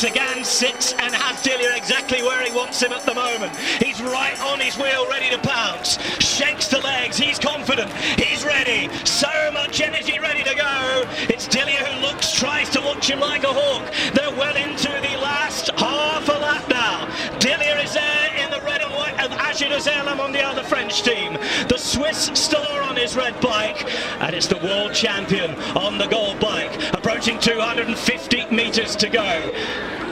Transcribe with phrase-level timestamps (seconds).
[0.00, 3.54] Sagan sits and has Dillier exactly where he wants him at the moment.
[3.84, 5.98] He's right on his wheel, ready to pounce.
[6.24, 7.18] Shakes the legs.
[7.18, 7.92] He's confident.
[8.16, 8.88] He's ready.
[9.04, 11.04] So much energy ready to go.
[11.28, 13.92] It's Dillier who looks, tries to watch him like a hawk.
[14.14, 17.04] They're well into the last half a lap now.
[17.38, 21.34] Dillier is there in the red and white of Agile on the other French team.
[21.68, 23.84] The Swiss still are on his red bike.
[24.22, 26.72] And it's the world champion on the gold bike.
[27.20, 29.52] Approaching 250 metres to go.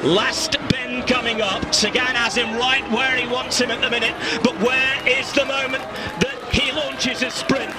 [0.04, 1.74] Last bend coming up.
[1.74, 4.14] Sagan has him right where he wants him at the minute.
[4.44, 5.84] But where is the moment
[6.20, 7.70] that he launches his sprint?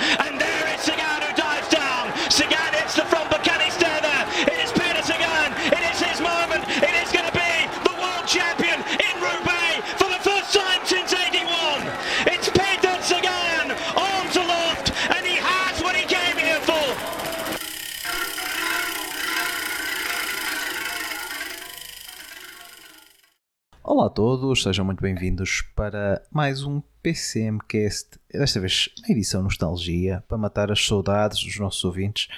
[23.99, 30.23] Olá a todos, sejam muito bem-vindos para mais um PCMcast, desta vez na edição Nostalgia,
[30.25, 32.29] para matar as saudades dos nossos ouvintes.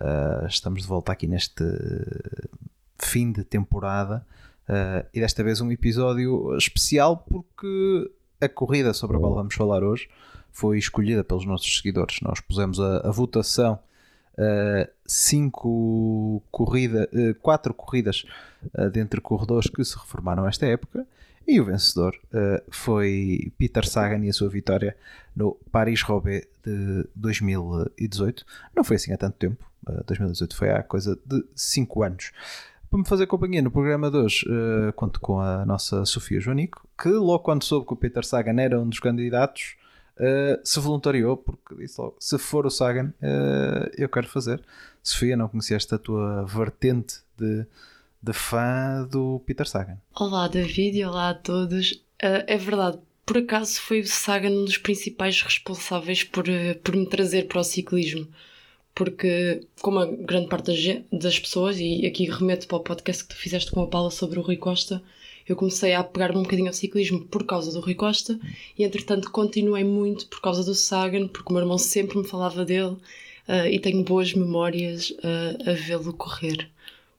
[0.00, 1.62] Uh, estamos de volta aqui neste
[2.98, 4.26] fim de temporada
[4.66, 9.84] uh, e desta vez um episódio especial porque a corrida sobre a qual vamos falar
[9.84, 10.08] hoje
[10.50, 12.22] foi escolhida pelos nossos seguidores.
[12.22, 13.78] Nós pusemos a, a votação
[14.32, 18.24] Uh, cinco corrida, uh, quatro corridas
[18.78, 21.06] uh, dentre corredores que se reformaram esta época
[21.46, 22.16] e o vencedor
[22.70, 24.96] foi Peter Sagan e a sua vitória
[25.34, 28.46] no Paris-Roubaix de 2018.
[28.76, 29.66] Não foi assim há tanto tempo,
[30.06, 32.30] 2018 foi há coisa de 5 anos.
[32.88, 34.46] Para me fazer companhia no programa de hoje,
[34.94, 38.80] conto com a nossa Sofia Joanico, que logo quando soube que o Peter Sagan era
[38.80, 39.74] um dos candidatos,
[40.18, 44.62] Uh, se voluntariou, porque disse logo: se for o Sagan, uh, eu quero fazer.
[45.02, 47.66] Sofia, não conheceste a tua vertente de,
[48.22, 49.98] de fã do Peter Sagan?
[50.14, 51.92] Olá, David, e olá a todos.
[52.22, 56.44] Uh, é verdade, por acaso foi o Sagan um dos principais responsáveis por,
[56.84, 58.28] por me trazer para o ciclismo.
[58.94, 63.36] Porque, como a grande parte das pessoas, e aqui remeto para o podcast que tu
[63.36, 65.02] fizeste com a Paula sobre o Rui Costa,
[65.48, 68.38] eu comecei a pegar-me um bocadinho ao ciclismo por causa do Rui Costa
[68.78, 72.64] e entretanto continuei muito por causa do Sagan, porque o meu irmão sempre me falava
[72.64, 72.96] dele
[73.48, 76.70] uh, e tenho boas memórias uh, a vê-lo correr.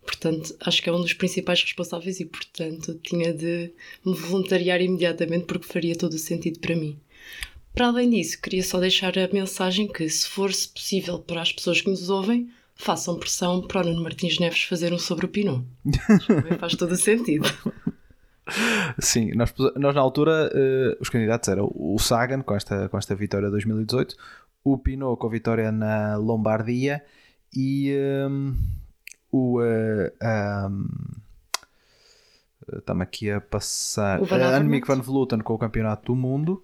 [0.05, 3.71] Portanto, acho que é um dos principais responsáveis e, portanto, tinha de
[4.05, 6.97] me voluntariar imediatamente porque faria todo o sentido para mim.
[7.73, 11.81] Para além disso, queria só deixar a mensagem que, se for possível para as pessoas
[11.81, 15.65] que nos ouvem, façam pressão para o Nuno Martins Neves fazer um sobre o Pinot.
[16.59, 17.47] Faz todo o sentido.
[18.99, 23.15] Sim, nós, nós na altura uh, os candidatos eram o Sagan com esta, com esta
[23.15, 24.15] vitória de 2018,
[24.63, 27.03] o Pinot com a vitória na Lombardia
[27.55, 27.95] e
[28.29, 28.55] um,
[29.31, 29.59] o.
[29.59, 30.11] Uh,
[30.69, 30.87] um,
[32.77, 34.21] Estamos aqui a passar.
[34.21, 36.63] Uh, Annemiek van Vleuten com o Campeonato do Mundo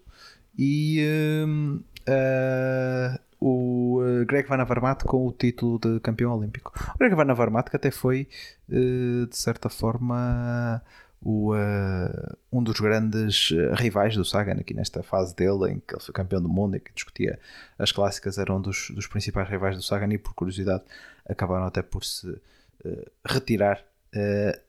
[0.57, 1.05] e
[1.45, 6.71] um, uh, o Greg Van Avermaet com o título de campeão olímpico.
[6.95, 8.29] O Greg Van Avermaet que até foi,
[8.69, 10.81] de certa forma,
[11.21, 15.93] o, uh, um dos grandes uh, rivais do Sagan aqui nesta fase dele, em que
[15.93, 17.39] ele foi campeão do mundo e que discutia
[17.77, 20.83] as clássicas, era um dos, dos principais rivais do Sagan e por curiosidade
[21.27, 23.83] acabaram até por se uh, retirar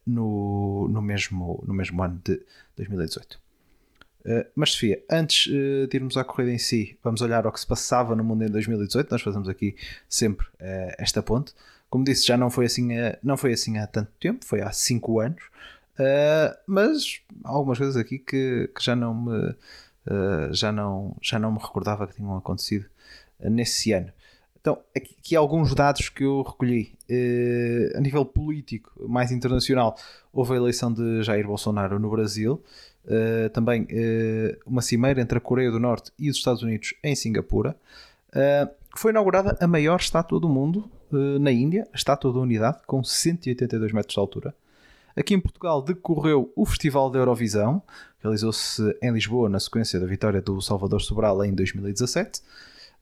[0.06, 2.42] no, no, mesmo, no mesmo ano de
[2.76, 3.40] 2018.
[4.54, 8.14] mas Sofia, antes de irmos à corrida em si, vamos olhar ao que se passava
[8.14, 9.10] no mundo em 2018.
[9.10, 9.74] Nós fazemos aqui
[10.10, 10.46] sempre
[10.98, 11.54] esta ponte.
[11.88, 12.88] Como disse, já não foi assim,
[13.22, 15.42] não foi assim há tanto tempo, foi há 5 anos.
[16.00, 21.38] Uh, mas há algumas coisas aqui que, que já não me uh, já não já
[21.38, 22.86] não me recordava que tinham acontecido
[23.38, 24.10] nesse ano.
[24.58, 26.94] Então, aqui, aqui alguns dados que eu recolhi.
[27.10, 29.94] Uh, a nível político, mais internacional,
[30.32, 32.62] houve a eleição de Jair Bolsonaro no Brasil.
[33.52, 33.86] também
[34.66, 37.74] uma cimeira entre a Coreia do Norte e os Estados Unidos em Singapura.
[38.96, 40.90] foi inaugurada a maior estátua do mundo
[41.40, 44.54] na Índia, a Estátua da Unidade, com 182 metros de altura.
[45.20, 47.82] Aqui em Portugal decorreu o Festival da Eurovisão,
[48.22, 52.40] realizou-se em Lisboa na sequência da vitória do Salvador Sobral em 2017.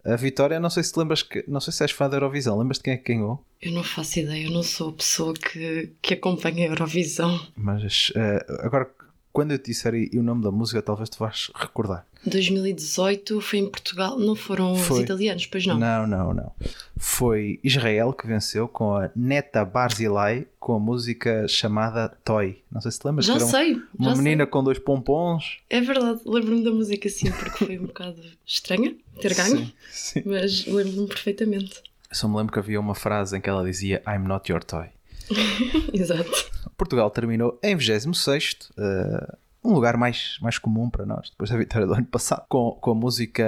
[0.04, 1.44] A vitória, não sei se lembras que.
[1.46, 3.44] Não sei se és fã da Eurovisão, lembras de quem é que ganhou?
[3.62, 7.40] Eu não faço ideia, eu não sou a pessoa que, que acompanha a Eurovisão.
[7.56, 8.90] Mas uh, agora
[9.38, 12.04] quando eu te disser o nome da música, talvez te vais recordar.
[12.26, 14.96] 2018 foi em Portugal, não foram foi.
[14.96, 15.78] os italianos, pois não?
[15.78, 16.52] Não, não, não.
[16.96, 22.60] Foi Israel que venceu com a Neta Barzilai com a música chamada Toy.
[22.68, 23.26] Não sei se te lembras.
[23.26, 23.80] Já sei.
[23.96, 24.50] Uma já menina sei.
[24.50, 25.60] com dois pompons.
[25.70, 30.22] É verdade, lembro-me da música sim, porque foi um bocado estranha ter ganho, sim, sim.
[30.26, 31.80] mas lembro-me perfeitamente.
[32.10, 34.64] Eu só me lembro que havia uma frase em que ela dizia I'm not your
[34.64, 34.88] toy.
[35.92, 36.30] Exato.
[36.76, 41.86] Portugal terminou em 26 uh, um lugar mais, mais comum para nós, depois da vitória
[41.86, 43.44] do ano passado, com, com a música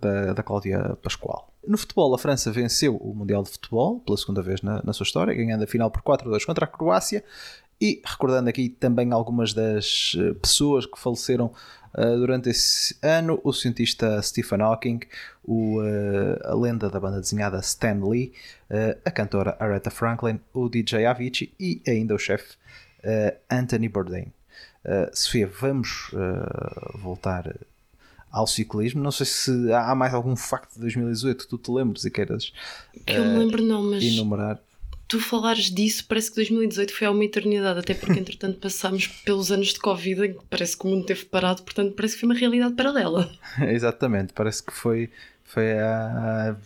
[0.00, 1.52] da, da Cláudia Pascoal.
[1.66, 5.04] No futebol, a França venceu o Mundial de Futebol pela segunda vez na, na sua
[5.04, 7.24] história, ganhando a final por 4-2 contra a Croácia.
[7.78, 11.52] E recordando aqui também algumas das eh, pessoas que faleceram
[12.18, 15.00] durante esse ano, o cientista Stephen Hawking,
[15.44, 18.32] o, uh, a lenda da banda desenhada Stan Lee,
[18.70, 22.56] uh, a cantora Aretha Franklin, o DJ Avicii e ainda o chefe
[23.48, 24.32] Anthony Bourdain.
[25.12, 26.10] Sofia, vamos
[26.94, 27.54] voltar
[28.36, 29.02] ao ciclismo.
[29.02, 32.52] Não sei se há mais algum facto de 2018 que tu te lembres e queiras
[33.06, 34.60] que eu me lembro, não, mas enumerar
[35.08, 39.52] tu falares disso, parece que 2018 foi há uma eternidade, até porque entretanto passámos pelos
[39.52, 42.28] anos de Covid em que parece que o mundo teve parado, portanto parece que foi
[42.28, 43.30] uma realidade paralela.
[43.60, 45.10] Exatamente, parece que foi.
[45.44, 46.56] foi a,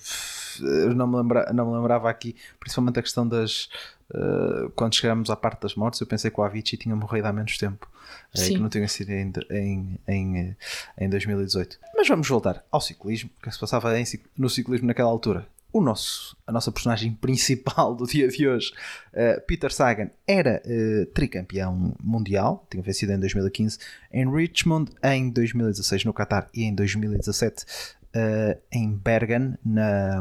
[0.61, 3.69] eu não me, lembra, não me lembrava aqui, principalmente a questão das.
[4.13, 7.33] Uh, quando chegamos à parte das mortes, eu pensei que o Avicii tinha morrido há
[7.33, 7.89] menos tempo,
[8.35, 10.57] uh, que não tinha sido em, em, em,
[10.99, 11.79] em 2018.
[11.95, 14.05] Mas vamos voltar ao ciclismo, o que se passava em,
[14.37, 18.73] no ciclismo naquela altura o nosso, a nossa personagem principal do dia de hoje,
[19.13, 23.79] uh, Peter Sagan, era uh, tricampeão mundial, tinha vencido em 2015
[24.13, 27.67] em Richmond, em 2016 no Qatar e em 2017 uh,
[28.13, 30.21] eh, em Bergen, na,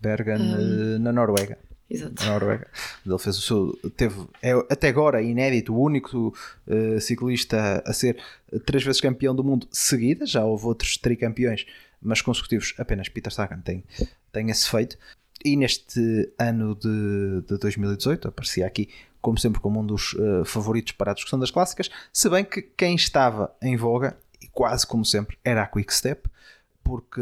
[0.00, 1.58] Bergen, um, na Noruega.
[1.88, 2.14] Exato.
[2.24, 2.66] Na Noruega.
[3.04, 3.90] Ele fez o seu.
[3.96, 6.34] Teve, é até agora inédito, o único
[7.00, 8.16] ciclista a ser
[8.64, 10.26] três vezes campeão do mundo seguida.
[10.26, 11.64] Já houve outros tricampeões
[12.00, 13.82] mas consecutivos apenas Peter Sagan tem,
[14.36, 14.98] tem esse feito.
[15.42, 18.88] E neste ano de, de 2018 aparecia aqui,
[19.20, 22.60] como sempre, como um dos uh, favoritos para a discussão das clássicas, se bem que
[22.60, 26.28] quem estava em voga, e quase como sempre, era a Quick Step,
[26.84, 27.20] porque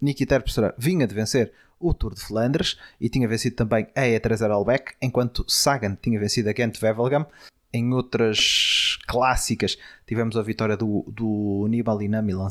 [0.00, 4.48] Niki Terpstra vinha de vencer o Tour de Flandres e tinha vencido também a E3
[4.50, 7.26] Albeck, enquanto Sagan tinha vencido a Gent Wevelgem
[7.74, 9.76] em outras clássicas.
[10.06, 12.48] Tivemos a vitória do, do Nibali na Milan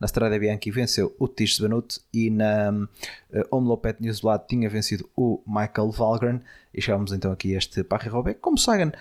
[0.00, 5.40] na Strada Bianchi venceu o Tish Benut e na uh, Omlopet Newsblad tinha vencido o
[5.46, 6.40] Michael Valgren.
[6.74, 8.92] E chegamos então aqui a este Paris-Roubaix como Sagan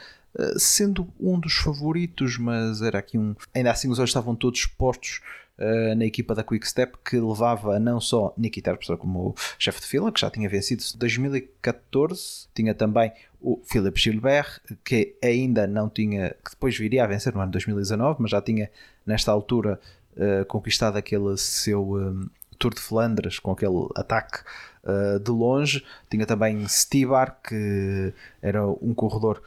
[0.58, 5.22] sendo um dos favoritos mas era aqui um ainda assim os olhos estavam todos postos
[5.56, 9.86] Uh, na equipa da Quick Step que levava não só Nicky Terpstra como chefe de
[9.86, 16.36] fila, que já tinha vencido 2014, tinha também o Philippe Gilbert, que ainda não tinha,
[16.44, 18.68] que depois viria a vencer no ano 2019, mas já tinha
[19.06, 19.80] nesta altura
[20.18, 22.28] uh, conquistado aquele seu um,
[22.58, 24.40] Tour de Flandres com aquele ataque
[24.84, 25.86] uh, de longe.
[26.10, 29.42] Tinha também Stibar, que era um corredor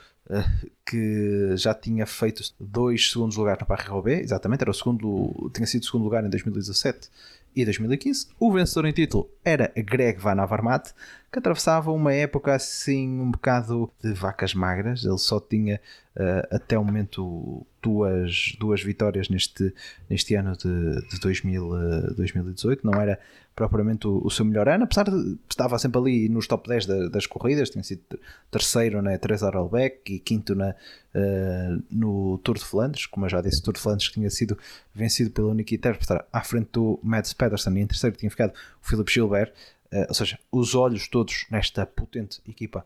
[0.85, 5.85] que já tinha feito dois segundos lugares na Paris-Roubaix, exatamente, era o segundo, tinha sido
[5.85, 7.09] segundo lugar em 2017
[7.55, 8.29] e 2015.
[8.39, 10.93] O vencedor em título era Greg Van Avermaet,
[11.33, 15.05] que atravessava uma época assim um bocado de vacas magras.
[15.05, 15.81] Ele só tinha
[16.17, 19.73] uh, até o momento duas, duas vitórias neste,
[20.09, 22.85] neste ano de, de 2000, uh, 2018.
[22.85, 23.19] Não era
[23.55, 27.09] propriamente o, o, seu melhor ano, apesar de estava sempre ali nos top 10 da,
[27.09, 28.03] das corridas, tinha sido
[28.51, 33.41] terceiro na 3 Arlbeck e quinto na, uh, no Tour de Flandres, como eu já
[33.41, 34.59] disse, o Tour de Flandres tinha sido
[34.95, 37.79] vencido pelo Terpstra à frente do Mads Pedersen.
[37.79, 38.53] E em terceiro tinha ficado
[38.83, 39.53] o Philip Gilbert,
[39.93, 42.85] uh, ou seja, os olhos todos nesta potente equipa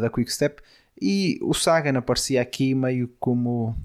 [0.00, 0.60] da Quick Step
[1.00, 3.76] e o Sagan aparecia aqui meio como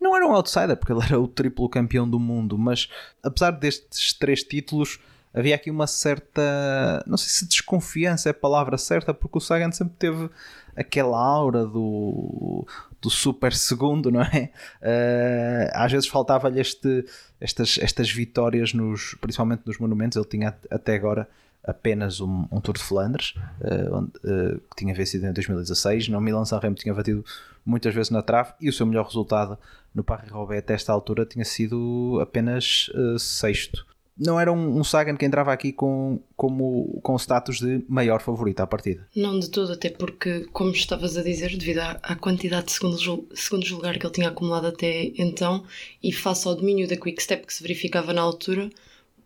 [0.00, 2.88] não era um outsider, porque ele era o triplo campeão do mundo, mas
[3.22, 4.98] apesar destes três títulos,
[5.32, 7.02] havia aqui uma certa.
[7.06, 10.28] Não sei se desconfiança é a palavra certa, porque o Sagan sempre teve
[10.76, 12.66] aquela aura do,
[13.00, 14.50] do super segundo, não é?
[14.82, 17.04] Uh, às vezes faltava-lhe este,
[17.40, 20.16] estas, estas vitórias, nos, principalmente nos monumentos.
[20.16, 21.28] Ele tinha até agora
[21.64, 26.08] apenas um, um Tour de Flandres, uh, onde, uh, que tinha vencido em 2016.
[26.08, 27.24] No Milan Sanremo tinha batido
[27.64, 29.58] muitas vezes na trave e o seu melhor resultado
[29.94, 35.24] no Paris-Roubaix até esta altura tinha sido apenas sexto não era um, um, Sagan que
[35.24, 39.08] entrava aqui com, como, com status de maior favorito à partida.
[39.16, 43.02] Não de todo, até porque, como estavas a dizer, devido à, à quantidade de segundos,
[43.34, 45.64] segundos lugar que ele tinha acumulado até então
[46.02, 48.70] e face ao domínio da Quick Step que se verificava na altura,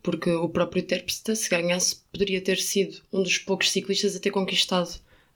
[0.01, 4.31] porque o próprio Terpstra, se ganhasse, poderia ter sido um dos poucos ciclistas a ter
[4.31, 4.89] conquistado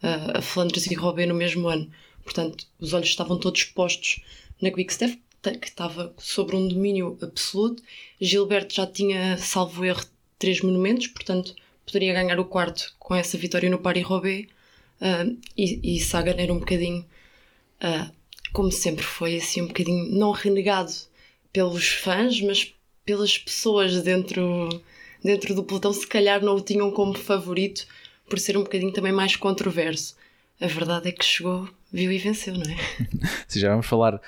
[0.03, 1.91] uh, a Flandres e Roubaix no mesmo ano.
[2.23, 4.21] Portanto, os olhos estavam todos postos
[4.61, 7.81] na Quick Step, que estava sobre um domínio absoluto.
[8.19, 10.05] Gilberto já tinha, salvo erro,
[10.37, 14.47] três monumentos, portanto poderia ganhar o quarto com essa vitória no Paris-Roubaix.
[15.01, 17.05] Uh, e, e Sagan era um bocadinho,
[17.83, 18.11] uh,
[18.53, 20.91] como sempre foi, assim, um bocadinho não renegado
[21.51, 22.73] pelos fãs, mas
[23.11, 24.69] pelas pessoas dentro,
[25.21, 27.85] dentro do pelotão, se calhar não o tinham como favorito
[28.29, 30.15] por ser um bocadinho também mais controverso.
[30.61, 32.77] a verdade é que chegou, viu e venceu, não é?
[33.49, 34.19] Sim, já vamos falar uh,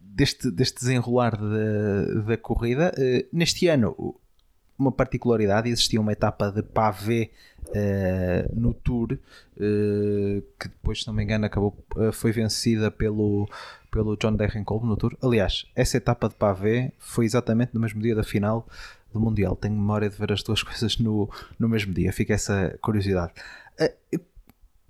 [0.00, 2.94] deste, deste desenrolar da, da corrida.
[2.96, 4.14] Uh, neste ano,
[4.78, 7.30] uma particularidade, existia uma etapa de pavé
[7.74, 9.18] uh, no Tour,
[10.58, 11.76] que depois, se não me engano, acabou,
[12.12, 13.48] foi vencida pelo,
[13.90, 15.16] pelo John Degenkolb no Tour.
[15.22, 18.66] Aliás, essa etapa de pavé foi exatamente no mesmo dia da final
[19.12, 19.54] do Mundial.
[19.54, 22.12] Tenho memória de ver as duas coisas no, no mesmo dia.
[22.12, 23.32] Fica essa curiosidade.
[23.80, 24.20] Uh,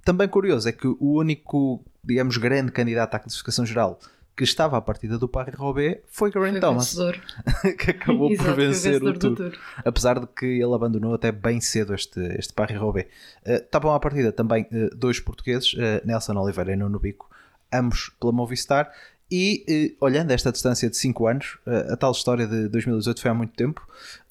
[0.05, 3.99] também curioso é que o único, digamos, grande candidato à classificação geral
[4.37, 6.97] que estava à partida do Paris-Roubaix foi Geraint Thomas,
[7.79, 9.53] que acabou Exato, por vencer o tour, tour,
[9.85, 13.09] apesar de que ele abandonou até bem cedo este, este Paris-Roubaix.
[13.47, 17.31] Uh, estavam à partida também uh, dois portugueses, uh, Nelson Oliveira e Nuno Bico,
[17.73, 18.91] ambos pela Movistar,
[19.31, 21.57] e olhando esta distância de 5 anos,
[21.91, 23.81] a tal história de 2018 foi há muito tempo,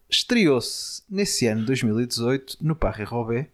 [0.08, 3.48] estreou-se nesse ano, 2018, no Paris-Roubaix,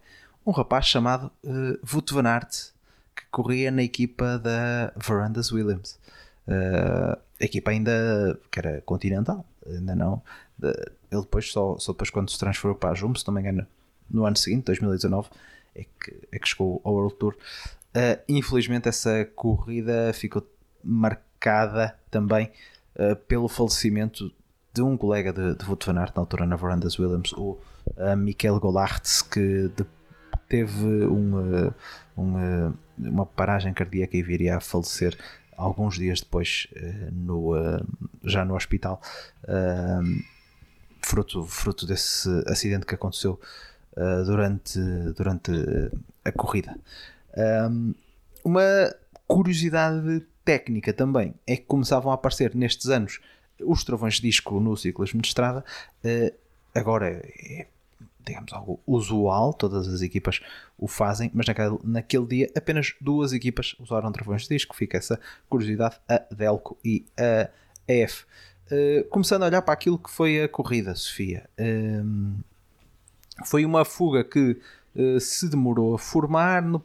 [0.44, 2.72] um rapaz chamado uh, Wout van Aert,
[3.14, 5.98] que corria na equipa da Verandas Williams.
[6.48, 10.22] Uh, a equipa ainda que era continental, ainda não.
[10.56, 10.68] De,
[11.10, 13.66] ele depois, só, só depois quando se transferou para a Jumbo, se não me engano,
[14.10, 15.28] no ano seguinte, 2019,
[15.74, 17.36] é que, é que chegou ao World Tour.
[17.88, 20.46] Uh, infelizmente, essa corrida ficou
[20.82, 22.50] marcada também
[22.96, 24.32] uh, pelo falecimento
[24.72, 27.58] de um colega de, de Wout van Aert, na altura na Verandas Williams, o
[27.96, 29.84] uh, Michael Golartz, que de,
[30.48, 31.72] teve um,
[32.16, 35.16] um, uma paragem cardíaca e viria a falecer
[35.58, 36.68] alguns dias depois
[37.12, 37.52] no,
[38.24, 39.02] já no hospital
[41.02, 43.38] fruto, fruto desse acidente que aconteceu
[44.24, 44.78] durante,
[45.16, 45.50] durante
[46.24, 46.78] a corrida.
[48.44, 48.94] Uma
[49.26, 53.20] curiosidade técnica também é que começavam a aparecer nestes anos
[53.60, 55.64] os travões de disco no ciclismo de estrada
[56.74, 57.66] agora é,
[58.28, 60.40] digamos, algo usual, todas as equipas
[60.78, 65.18] o fazem, mas naquele, naquele dia apenas duas equipas usaram travões de disco, fica essa
[65.48, 67.48] curiosidade, a Delco e a
[67.86, 68.24] EF.
[68.70, 72.44] Uh, começando a olhar para aquilo que foi a corrida, Sofia, uh,
[73.44, 74.60] foi uma fuga que
[74.94, 76.62] uh, se demorou a formar.
[76.62, 76.82] No,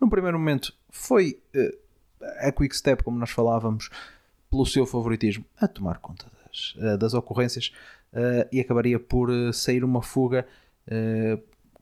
[0.00, 1.40] no primeiro momento foi
[2.40, 3.90] a Quick Step, como nós falávamos,
[4.50, 7.72] pelo seu favoritismo, a tomar conta das, eh, das ocorrências
[8.12, 10.63] uh, e acabaria por eh, sair uma fuga uh,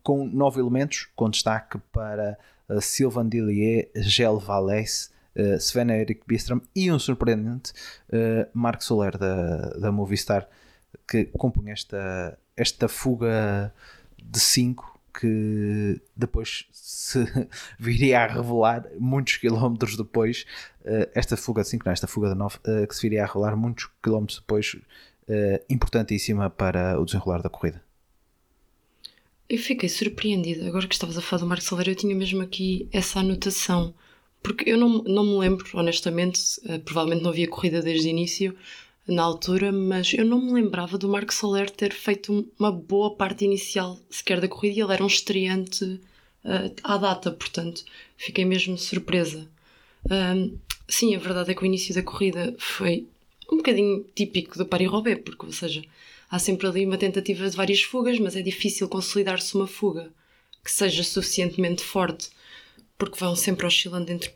[0.02, 6.60] com nove elementos, com destaque para uh, Sylvain Dillier, Gel Valès, uh, Sven Erik Bistrom
[6.74, 7.72] e um surpreendente
[8.08, 10.48] uh, Marco Soler da, da Movistar
[11.08, 13.72] que compunha esta, esta fuga
[14.22, 17.18] de 5 que depois se
[17.78, 20.46] viria a revelar muitos quilómetros depois,
[21.14, 23.54] esta fuga de 5, não, esta fuga de 9, uh, que se viria a revelar
[23.54, 24.76] muitos quilómetros depois,
[25.68, 27.82] importantíssima para o desenrolar da corrida.
[29.52, 32.88] Eu fiquei surpreendida, agora que estavas a falar do Marco Silveira, eu tinha mesmo aqui
[32.90, 33.92] essa anotação,
[34.42, 36.40] porque eu não, não me lembro, honestamente,
[36.86, 38.56] provavelmente não havia corrida desde o início,
[39.06, 43.44] na altura, mas eu não me lembrava do Marco Soler ter feito uma boa parte
[43.44, 47.84] inicial sequer da corrida e ele era um estreante uh, à data, portanto
[48.16, 49.46] fiquei mesmo surpresa.
[50.10, 50.56] Um,
[50.88, 53.06] sim, a verdade é que o início da corrida foi
[53.52, 55.84] um bocadinho típico do Paris-Roubaix, porque, ou seja,
[56.32, 60.10] há sempre ali uma tentativa de várias fugas, mas é difícil consolidar-se uma fuga
[60.64, 62.30] que seja suficientemente forte,
[62.96, 64.30] porque vão sempre oscilando entre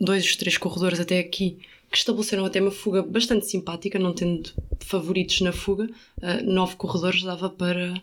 [0.00, 1.58] dois, três corredores até aqui
[1.90, 5.90] que estabeleceram até uma fuga bastante simpática, não tendo favoritos na fuga.
[6.16, 7.94] Uh, nove corredores dava para,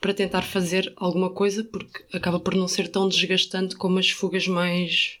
[0.00, 4.48] para tentar fazer alguma coisa, porque acaba por não ser tão desgastante como as fugas
[4.48, 5.18] mais,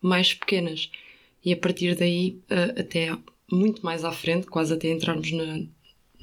[0.00, 0.90] mais pequenas.
[1.44, 3.16] E a partir daí, uh, até
[3.50, 5.64] muito mais à frente, quase até entrarmos na,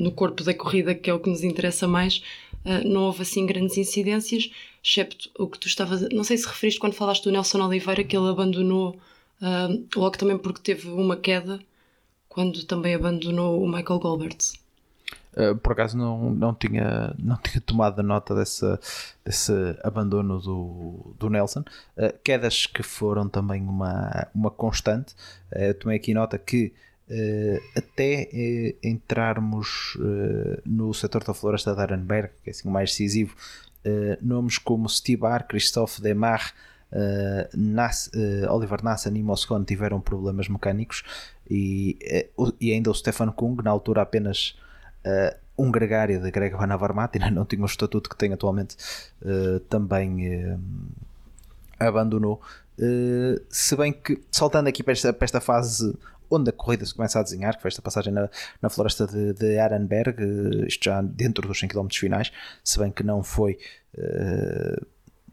[0.02, 2.24] no corpo da corrida, que é o que nos interessa mais,
[2.66, 4.50] uh, não houve assim grandes incidências,
[4.84, 6.08] excepto o que tu estavas.
[6.12, 9.00] Não sei se referiste quando falaste do Nelson Oliveira, que ele abandonou
[9.42, 11.60] Uh, logo também porque teve uma queda
[12.30, 14.38] quando também abandonou o Michael Goldberg.
[15.34, 18.66] Uh, por acaso não, não, tinha, não tinha tomado nota desse,
[19.26, 19.52] desse
[19.84, 21.64] abandono do, do Nelson.
[22.24, 25.16] Quedas que foram também uma, uma constante.
[25.80, 26.72] Tomei aqui nota que
[27.76, 28.30] até
[28.84, 29.98] entrarmos
[30.66, 33.36] no setor da floresta de Arenberg, que é assim o mais decisivo,
[34.22, 36.54] nomes como Stibar, Christophe Demar,
[36.92, 41.04] Uh, Nas, uh, Oliver Nassan e Moscone tiveram problemas mecânicos
[41.50, 41.98] e,
[42.38, 44.58] uh, e ainda o Stefan Kung, na altura apenas
[45.58, 48.76] um gregário de Greg Van Avermaet, não tinha o estatuto que tem atualmente,
[49.68, 50.60] também
[51.80, 52.40] abandonou.
[53.50, 55.98] se bem que, saltando aqui para esta, para esta, fase
[56.32, 58.30] onde a corrida se começa a desenhar, que foi esta passagem na,
[58.62, 60.16] na floresta de, de Arenberg,
[60.68, 62.32] isto já dentro dos 100 km finais,
[62.64, 63.58] se bem que não foi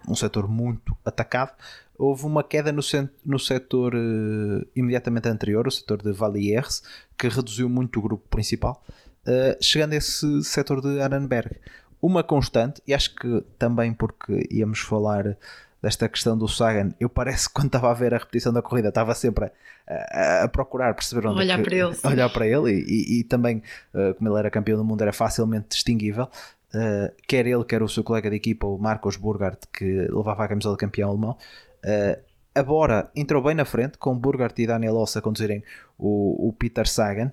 [0.09, 1.53] um setor muito atacado,
[1.99, 2.81] houve uma queda no,
[3.25, 6.83] no setor uh, imediatamente anterior, o setor de Valliers,
[7.19, 8.83] que reduziu muito o grupo principal,
[9.27, 11.57] uh, chegando a esse setor de Arenberg.
[12.01, 15.37] Uma constante, e acho que também porque íamos falar
[15.81, 18.89] desta questão do Sagan, eu parece que quando estava a ver a repetição da corrida
[18.89, 19.51] estava sempre
[19.87, 23.21] a, a, procurar perceber onde olhar é que, para ele, olhar para ele e, e,
[23.21, 23.63] e também
[23.95, 26.29] uh, como ele era campeão do mundo era facilmente distinguível.
[26.75, 30.49] Uh, quer ele quer o seu colega de equipa o Marcos Burgard que levava a
[30.49, 32.23] camisola de campeão alemão uh,
[32.55, 35.65] a Bora entrou bem na frente com Burgard e Daniel Oss a conduzirem
[35.97, 37.33] o, o Peter Sagan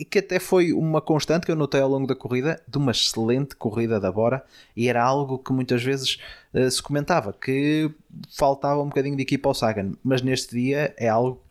[0.00, 2.90] e que até foi uma constante que eu notei ao longo da corrida, de uma
[2.90, 4.42] excelente corrida da Bora,
[4.74, 6.18] e era algo que muitas vezes
[6.54, 7.90] uh, se comentava, que
[8.34, 11.42] faltava um bocadinho de equipa ao Sagan, mas neste dia é algo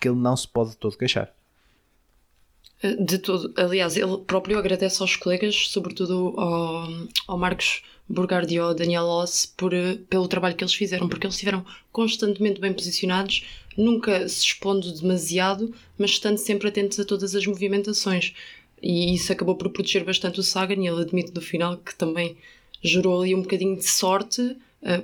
[0.00, 1.30] que ele não se pode todo queixar.
[3.00, 6.88] De todo, aliás, ele próprio agradece aos colegas, sobretudo ao,
[7.26, 11.26] ao Marcos Burgard e ao Daniel Oss, por, eh, pelo trabalho que eles fizeram, porque
[11.26, 13.44] eles estiveram constantemente bem posicionados
[13.78, 18.34] nunca se expondo demasiado, mas estando sempre atentos a todas as movimentações.
[18.82, 22.36] E isso acabou por proteger bastante o Sagan, e ele admite no final que também
[22.82, 24.56] gerou ali um bocadinho de sorte,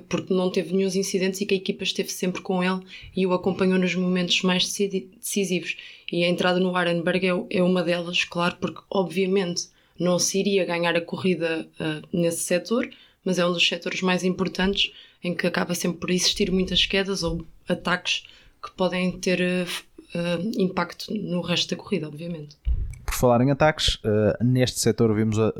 [0.07, 2.79] porque não teve nenhum incidentes e que a equipa esteve sempre com ele
[3.15, 5.75] e o acompanhou nos momentos mais decisivos.
[6.11, 9.67] E a entrada no Arenberg é, é uma delas, claro, porque obviamente
[9.99, 12.89] não se iria ganhar a corrida uh, nesse setor,
[13.23, 14.91] mas é um dos setores mais importantes
[15.23, 18.25] em que acaba sempre por existir muitas quedas ou ataques
[18.63, 22.57] que podem ter uh, impacto no resto da corrida, obviamente.
[23.05, 25.51] Por falar em ataques, uh, neste setor vimos uh,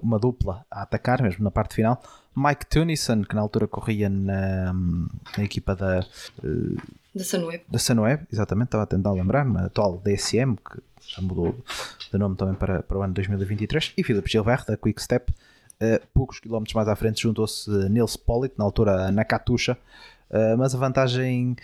[0.00, 2.02] uma dupla a atacar, mesmo na parte final.
[2.34, 6.04] Mike Tunison, que na altura corria na, na equipa da,
[7.14, 7.64] da Sunweb.
[7.68, 11.54] Da Sunweb, exatamente, estava a tentar lembrar-me, a atual DSM, que já mudou
[12.10, 15.32] de nome também para, para o ano 2023, e Philip Gilbert, da Quick Step.
[16.14, 19.76] poucos quilómetros mais à frente juntou-se Nils Pollitt, na altura na Katusha,
[20.56, 21.56] mas a vantagem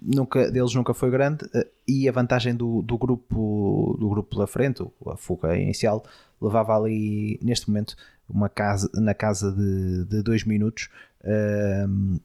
[0.00, 4.46] nunca, deles nunca foi grande eh, e a vantagem do, do grupo do grupo da
[4.46, 6.04] frente, a fuga inicial,
[6.40, 7.96] levava ali neste momento
[8.32, 10.88] uma casa, na casa de, de dois minutos.
[11.24, 12.18] Um,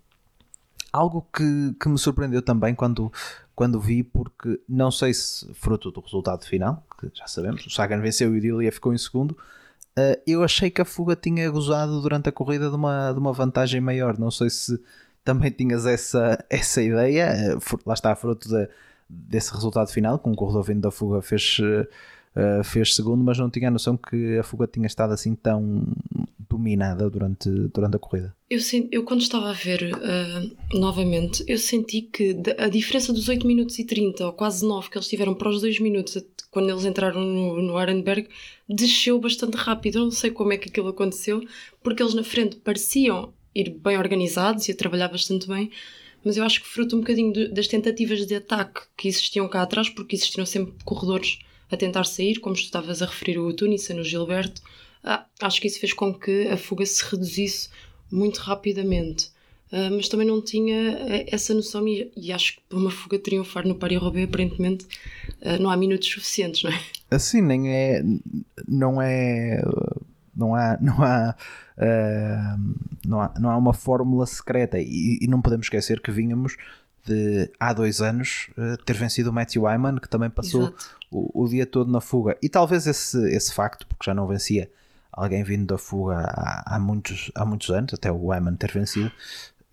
[0.91, 3.11] algo que, que me surpreendeu também quando,
[3.53, 7.99] quando vi, porque não sei se fruto do resultado final, que já sabemos, o Sagan
[7.99, 9.31] venceu e o Idilia ficou em segundo.
[9.97, 13.31] Uh, eu achei que a fuga tinha gozado durante a corrida de uma, de uma
[13.31, 14.17] vantagem maior.
[14.17, 14.81] Não sei se
[15.23, 18.69] também tinhas essa, essa ideia, eh, lá está, fruto de,
[19.09, 21.87] desse resultado final, com o corredor vindo da fuga fez, uh,
[22.63, 25.83] fez segundo, mas não tinha a noção que a fuga tinha estado assim tão
[26.49, 28.35] dominada durante, durante a corrida.
[28.49, 28.59] Eu,
[28.91, 33.77] eu quando estava a ver uh, novamente, eu senti que a diferença dos 8 minutos
[33.79, 37.21] e 30, ou quase 9 que eles tiveram para os 2 minutos, quando eles entraram
[37.21, 38.27] no, no Arenberg,
[38.67, 39.99] desceu bastante rápido.
[39.99, 41.43] Eu não sei como é que aquilo aconteceu,
[41.83, 45.71] porque eles na frente pareciam ir bem organizados e a trabalhar bastante bem,
[46.23, 49.89] mas eu acho que fruto um bocadinho das tentativas de ataque que existiam cá atrás,
[49.89, 51.39] porque existiram sempre corredores
[51.71, 54.61] a tentar sair, como estavas a referir o Tunisia, no Gilberto,
[55.03, 57.69] ah, acho que isso fez com que a fuga se reduzisse
[58.11, 59.33] muito rapidamente.
[59.71, 63.67] Uh, mas também não tinha eh, essa noção e, acho que para uma fuga triunfar
[63.67, 64.85] no Paris-Roubaix aparentemente
[65.41, 66.79] uh, não há minutos suficientes, não é?
[67.09, 68.03] Assim, nem é
[68.67, 69.59] não é
[70.35, 71.35] não há não há
[71.77, 72.75] uh,
[73.05, 76.55] não, há, não há uma fórmula secreta e, e, não podemos esquecer que vínhamos
[77.05, 80.73] de há dois anos uh, ter vencido o Matthew Wyman que também passou
[81.11, 82.37] o, o, dia todo na fuga.
[82.41, 84.69] E talvez esse, esse facto, porque já não vencia
[85.11, 89.11] alguém vindo da fuga há, há muitos, há muitos anos, até o Wyman ter vencido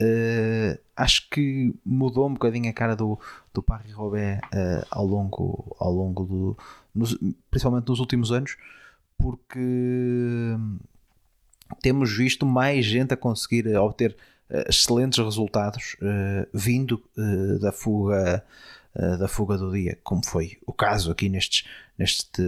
[0.02, 3.18] Uh, acho que mudou um bocadinho a cara do,
[3.54, 6.58] do Paris-Roubaix uh, ao longo, ao longo do,
[6.92, 7.16] nos,
[7.48, 8.56] principalmente nos últimos anos,
[9.16, 10.56] porque
[11.80, 14.16] temos visto mais gente a conseguir obter
[14.68, 18.44] excelentes resultados uh, vindo uh, da fuga
[19.18, 21.66] da fuga do dia, como foi o caso aqui nestes,
[21.98, 22.42] neste,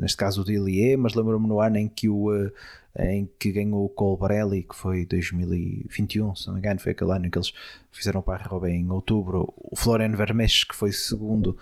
[0.00, 2.32] neste caso do Dillier, mas lembro-me no ano em que o
[2.98, 7.26] em que ganhou o Colbrelli, que foi 2021, se não me engano, foi aquele ano
[7.26, 7.52] em que eles
[7.92, 9.54] fizeram o Paris-Roubaix em outubro.
[9.56, 11.56] O Florian Vermes, que foi segundo,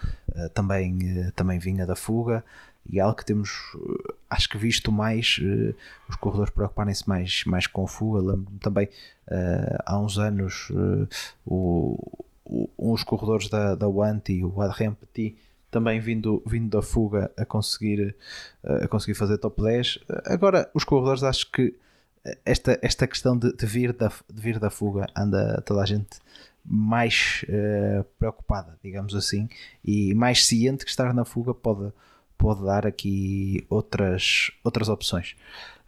[0.55, 2.43] também, também vinha da fuga
[2.89, 5.75] e é algo que temos, eh, acho que visto mais, uh,
[6.09, 8.21] os corredores preocuparem-se mais, mais com fuga.
[8.21, 11.09] Lembro-me também, uh, há uns anos, uh,
[11.45, 15.37] o, o, uns corredores da, da Wanty, o Adrien Petit,
[15.71, 18.15] também vindo, vindo da fuga a conseguir,
[18.65, 19.99] a conseguir fazer top 10.
[20.25, 21.75] Agora, os corredores, acho que
[22.47, 26.19] esta, esta questão de, de, vir da, de vir da fuga anda toda a gente
[26.65, 27.45] mais
[28.19, 29.49] preocupada, digamos assim,
[29.85, 31.93] e mais ciente que estar na fuga pode
[32.39, 35.37] pode dar aqui outras, outras opções.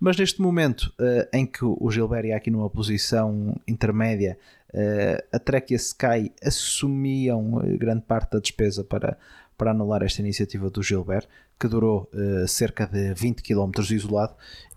[0.01, 4.39] Mas neste momento uh, em que o Gilbert ia aqui numa posição intermédia,
[4.71, 9.19] uh, a Trek e a Sky assumiam uh, grande parte da despesa para,
[9.57, 11.27] para anular esta iniciativa do Gilbert,
[11.59, 12.09] que durou
[12.47, 14.33] cerca de 20 km isolado,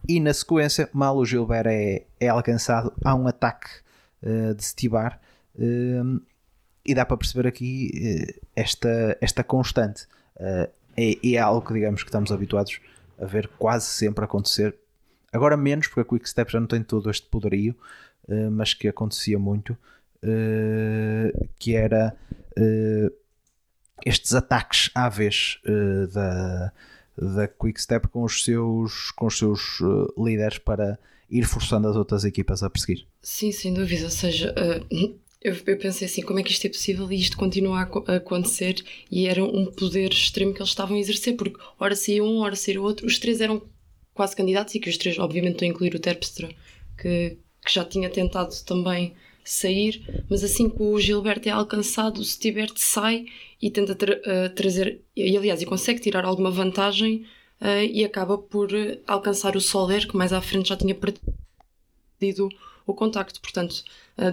[0.09, 3.69] e na sequência, mal o Gilbert é, é alcançado, há um ataque
[4.57, 5.21] de Stibar,
[6.83, 10.07] e dá para perceber aqui esta, esta constante.
[10.97, 12.79] É, é algo que digamos que estamos habituados
[13.19, 14.75] a ver quase sempre acontecer
[15.31, 17.75] Agora menos, porque a Quickstep já não tem todo este poderio,
[18.27, 22.15] uh, mas que acontecia muito, uh, que era
[22.57, 23.13] uh,
[24.05, 25.59] estes ataques à vez
[26.11, 26.73] da,
[27.15, 29.79] da Quickstep com os seus, com os seus
[30.17, 30.97] líderes para
[31.29, 33.05] ir forçando as outras equipas a perseguir.
[33.21, 34.05] Sim, sem dúvida.
[34.05, 34.55] Ou seja,
[35.41, 38.83] eu, eu, pensei assim, como é que isto é possível e isto continua a, acontecer?
[39.09, 42.55] E era um poder extremo que eles estavam a exercer, porque ora saía um, ora
[42.55, 43.61] o outro, os três eram
[44.13, 46.49] quase candidatos e que os três, obviamente, estão a incluir o Terpstra,
[46.95, 52.23] que, que já tinha tentado também sair, mas assim que o Gilberto é alcançado, o
[52.23, 53.25] Stibert sai
[53.59, 57.25] e tenta tra uh, trazer, e aliás, e consegue tirar alguma vantagem
[57.59, 58.69] uh, e acaba por
[59.07, 62.49] alcançar o Soler, que mais à frente já tinha perdido
[62.85, 63.41] o contacto.
[63.41, 63.83] Portanto,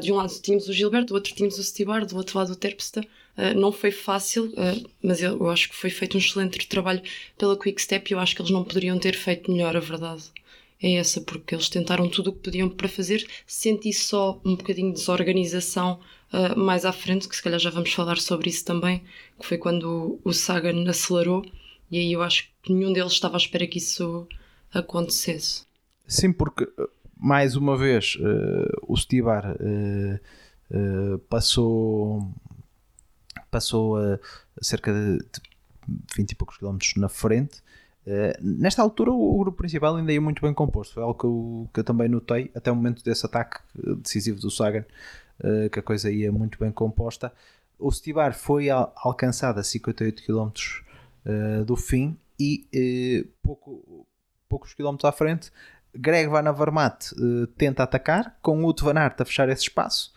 [0.00, 2.56] de um lado tínhamos o Gilberto, do outro tínhamos o Stibar, do outro lado o
[2.56, 3.06] Terpstra.
[3.36, 7.00] Uh, não foi fácil, uh, mas eu, acho que foi feito um excelente trabalho
[7.38, 10.24] pela Quickstep e eu acho que eles não poderiam ter feito melhor, a verdade.
[10.82, 13.26] É essa, porque eles tentaram tudo o que podiam para fazer.
[13.46, 16.00] Senti só um bocadinho de desorganização
[16.56, 19.02] mais à frente, que se calhar já vamos falar sobre isso também,
[19.40, 21.44] que foi quando o, o Sagan acelerou
[21.90, 24.26] e aí eu acho que nenhum deles estava à espera que isso
[24.72, 25.62] acontecesse.
[26.06, 26.68] Sim, porque
[27.20, 30.14] mais uma vez, uh, o Stibar uh,
[30.70, 32.32] uh, passou,
[33.50, 34.18] passou a
[34.62, 35.18] cerca de
[36.16, 37.62] 20 e poucos quilómetros na frente.
[38.40, 40.94] nesta altura, o, grupo principal ainda ia muito bem composto.
[40.94, 43.60] Foi algo que eu, que eu também notei até o momento desse ataque
[44.02, 44.84] decisivo do Sagan,
[45.72, 47.32] que a coisa ia muito bem composta.
[47.78, 50.50] O Stibar foi alcançado a 58 km
[51.66, 54.06] do fim e pouco,
[54.48, 55.50] poucos quilómetros à frente
[55.94, 60.12] Greg Van Avermaet uh, tenta atacar, com o Van Aert a fechar esse espaço,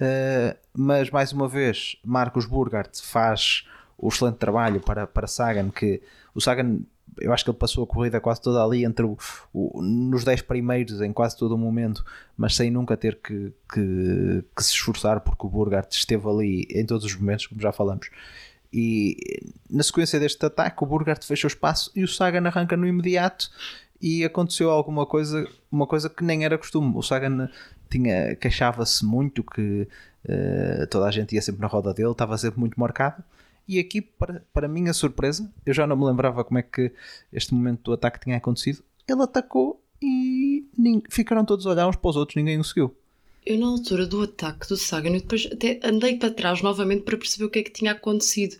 [0.00, 6.00] uh, mas mais uma vez Marcos Burgart faz o excelente trabalho para, para Sagan, que
[6.34, 6.80] o Sagan
[7.20, 9.16] eu acho que ele passou a corrida quase toda ali entre o,
[9.52, 12.04] o, nos 10 primeiros em quase todo o momento,
[12.36, 16.84] mas sem nunca ter que, que, que, se esforçar porque o Burgart esteve ali em
[16.86, 18.08] todos os momentos, como já falamos.
[18.72, 22.86] E na sequência deste ataque, o Burgart fecha o espaço e o Sagan arranca no
[22.86, 23.50] imediato
[24.00, 26.92] e aconteceu alguma coisa, uma coisa que nem era costume.
[26.96, 27.50] O Sagan
[27.90, 29.88] tinha queixava-se muito que
[30.24, 33.22] uh, toda a gente ia sempre na roda dele, estava sempre muito marcado.
[33.66, 36.90] E aqui, para, para minha surpresa, eu já não me lembrava como é que
[37.32, 38.82] este momento do ataque tinha acontecido.
[39.06, 40.66] Ele atacou e
[41.10, 42.94] ficaram todos a olhar uns para os outros, ninguém o seguiu.
[43.44, 47.16] Eu, na altura do ataque do Sagan, eu depois até andei para trás novamente para
[47.16, 48.56] perceber o que é que tinha acontecido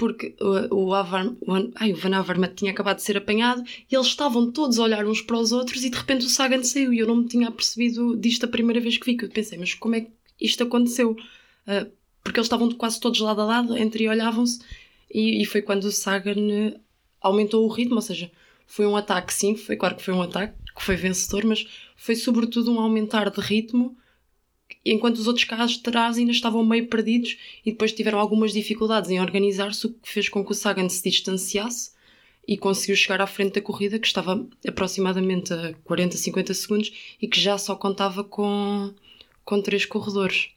[0.00, 3.94] porque o, o, Avar, o, ai, o Van Avermaet tinha acabado de ser apanhado e
[3.94, 6.90] eles estavam todos a olhar uns para os outros e de repente o Sagan saiu
[6.90, 9.58] e eu não me tinha percebido disto a primeira vez que vi, que eu pensei,
[9.58, 10.10] mas como é que
[10.40, 11.10] isto aconteceu?
[11.10, 11.92] Uh,
[12.24, 14.60] porque eles estavam quase todos lado a lado, entre olhavam-se
[15.12, 16.80] e, e, foi quando o Sagan
[17.20, 18.32] aumentou o ritmo, ou seja,
[18.66, 22.16] foi um ataque sim, foi claro que foi um ataque que foi vencedor, mas foi
[22.16, 23.94] sobretudo um aumentar de ritmo
[24.84, 29.10] enquanto os outros carros de trás ainda estavam meio perdidos e depois tiveram algumas dificuldades
[29.10, 31.92] em organizar-se, o que fez com que o Sagan se distanciasse
[32.46, 37.28] e conseguiu chegar à frente da corrida, que estava aproximadamente a 40, 50 segundos e
[37.28, 38.92] que já só contava com,
[39.44, 40.50] com três corredores.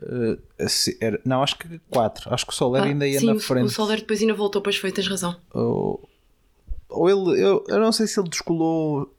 [0.00, 0.40] Uh,
[1.00, 2.32] era, não, acho que quatro.
[2.32, 3.66] Acho que o Soler ah, ainda ia sim, na frente.
[3.66, 5.36] O Soler depois ainda voltou, pois foi, tens razão.
[5.52, 6.08] Ou,
[6.88, 9.12] ou ele, eu, eu não sei se ele descolou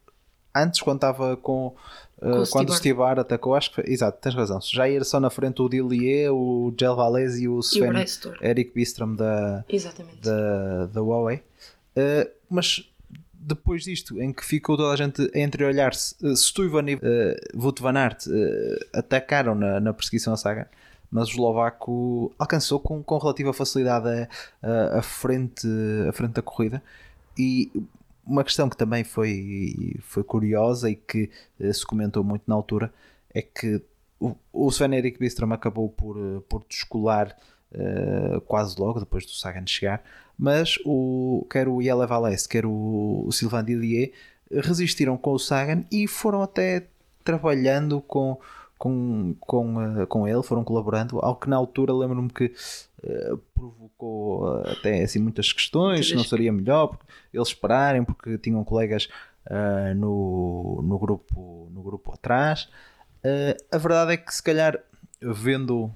[0.55, 1.75] antes, quando estava com
[2.21, 4.59] Uh, quando o Stibar atacou, acho que foi, exato, tens razão.
[4.61, 8.73] Já ia só na frente o Dillier, o Gel Valese e o Sven e Eric
[8.75, 9.63] Bistrom da,
[10.21, 11.37] da, da Huawei.
[11.95, 12.89] Uh, mas
[13.33, 16.99] depois disto, em que ficou toda a gente a entreolhar-se, uh, Stuyven e uh,
[17.55, 18.25] Wout van Aert
[18.93, 20.69] atacaram na, na perseguição a saga,
[21.09, 24.27] mas o eslovaco alcançou com, com relativa facilidade a,
[24.61, 25.67] a, a, frente,
[26.07, 26.83] a frente da corrida
[27.37, 27.71] e
[28.25, 31.29] uma questão que também foi, foi curiosa e que
[31.59, 32.93] uh, se comentou muito na altura
[33.33, 33.81] é que
[34.19, 37.35] o, o Sven Erik Bistrom acabou por, uh, por descolar
[37.71, 40.03] uh, quase logo depois do Sagan chegar,
[40.37, 44.11] mas o, quer o Yele Valese, quer o, o Sylvain Dillier
[44.51, 46.87] resistiram com o Sagan e foram até
[47.23, 48.39] trabalhando com,
[48.77, 52.53] com, com, uh, com ele, foram colaborando, algo que na altura lembro-me que
[53.53, 56.97] provocou uh, até assim muitas questões, se não seria melhor
[57.33, 59.07] eles esperarem porque tinham colegas
[59.95, 62.69] no, no, grupo, no grupo atrás.
[63.71, 64.79] a verdade é que se calhar
[65.19, 65.91] vendo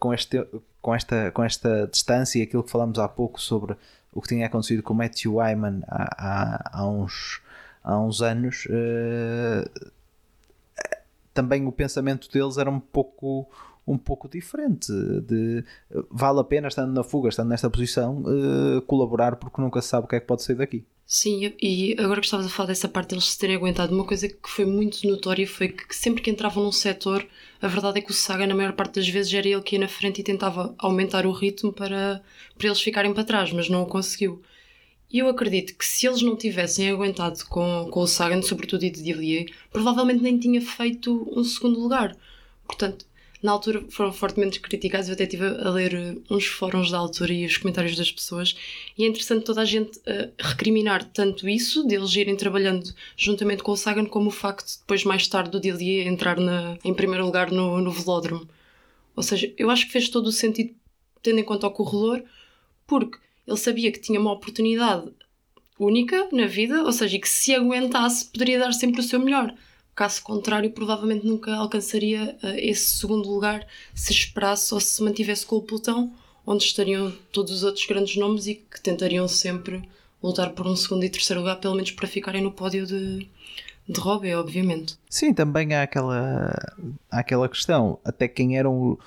[0.00, 0.44] com, este,
[0.82, 3.76] com, esta, com esta distância e aquilo que falámos há pouco sobre
[4.12, 7.40] o que tinha acontecido com o Matthew Wyman há, há, há uns,
[7.84, 8.66] há uns anos,
[11.36, 13.48] também o pensamento deles era um pouco
[13.86, 15.64] um pouco diferente de
[16.10, 20.06] vale a pena estando na fuga, estando nesta posição uh, colaborar porque nunca se sabe
[20.06, 22.88] o que é que pode sair daqui Sim, e agora que estavas a falar dessa
[22.88, 26.64] parte deles terem aguentado, uma coisa que foi muito notória foi que sempre que entravam
[26.64, 27.24] num setor,
[27.62, 29.80] a verdade é que o Saga, na maior parte das vezes, era ele que ia
[29.80, 32.20] na frente e tentava aumentar o ritmo para,
[32.58, 34.42] para eles ficarem para trás, mas não o conseguiu.
[35.08, 38.90] E eu acredito que se eles não tivessem aguentado com, com o Sagan, sobretudo e
[38.90, 42.16] de Dillier, provavelmente nem tinha feito um segundo lugar.
[42.66, 43.06] Portanto,
[43.46, 45.08] na altura foram fortemente criticados.
[45.08, 48.56] Eu até estive a ler uns fóruns da altura e os comentários das pessoas.
[48.98, 53.70] E é interessante toda a gente uh, recriminar tanto isso, deles irem trabalhando juntamente com
[53.70, 57.24] o Sagan, como o facto de depois, mais tarde, do Dillier entrar na, em primeiro
[57.24, 58.48] lugar no, no velódromo.
[59.14, 60.74] Ou seja, eu acho que fez todo o sentido,
[61.22, 62.24] tendo em conta o corredor,
[62.86, 65.08] porque ele sabia que tinha uma oportunidade
[65.78, 69.54] única na vida, ou seja, que se aguentasse poderia dar sempre o seu melhor.
[69.96, 75.56] Caso contrário, provavelmente nunca alcançaria uh, esse segundo lugar se esperasse ou se mantivesse com
[75.56, 76.12] o pelotão,
[76.46, 79.88] onde estariam todos os outros grandes nomes e que tentariam sempre
[80.22, 83.26] lutar por um segundo e terceiro lugar, pelo menos para ficarem no pódio de,
[83.88, 84.98] de Robbie, obviamente.
[85.08, 86.54] Sim, também há aquela,
[87.10, 88.98] há aquela questão, até quem eram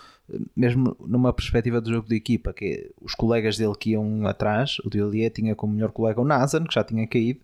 [0.55, 4.89] mesmo numa perspectiva do jogo de equipa, que os colegas dele que iam atrás, o
[4.89, 7.39] Dillier tinha como melhor colega o Nazan, que já tinha caído,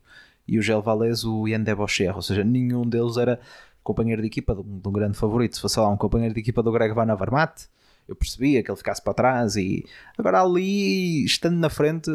[0.48, 3.40] e o Gel Valés o Ian Debocher, ou seja, nenhum deles era
[3.84, 5.56] companheiro de equipa de um, de um, grande favorito.
[5.56, 7.68] Se fosse lá um companheiro de equipa do Greg Van Avermaet,
[8.08, 9.84] eu percebia que ele ficasse para trás e
[10.18, 12.12] agora ali, estando na frente,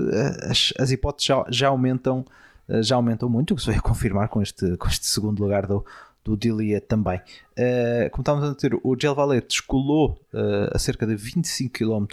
[0.48, 2.24] as, as hipóteses já, já aumentam
[2.82, 5.84] já aumentam muito, o que se vai confirmar com este, com este segundo lugar do,
[6.24, 7.18] do Dilia também.
[7.58, 12.06] Uh, como estávamos a dizer, o Gel Valet descolou uh, a cerca de 25 km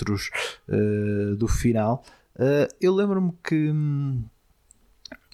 [0.69, 2.03] uh, do final.
[2.79, 3.73] Eu lembro-me que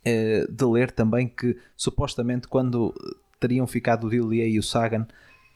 [0.03, 2.93] de ler também que supostamente quando
[3.39, 5.07] teriam ficado o Dilia e o Sagan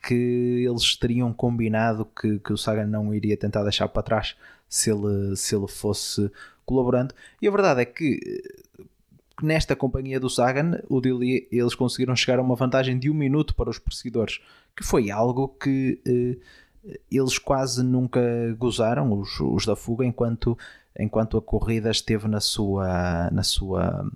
[0.06, 4.36] que eles teriam combinado que, que o Sagan não iria tentar deixar para trás
[4.70, 6.32] se ele, se ele fosse
[6.66, 7.14] colaborando.
[7.42, 8.20] E a verdade é que
[9.42, 13.56] nesta companhia do Sagan, o Dilly, eles conseguiram chegar a uma vantagem de um minuto
[13.56, 14.40] para os perseguidores,
[14.76, 18.22] que foi algo que eh, eles quase nunca
[18.58, 20.58] gozaram, os, os, da fuga, enquanto,
[20.98, 24.10] enquanto a corrida esteve na sua, na sua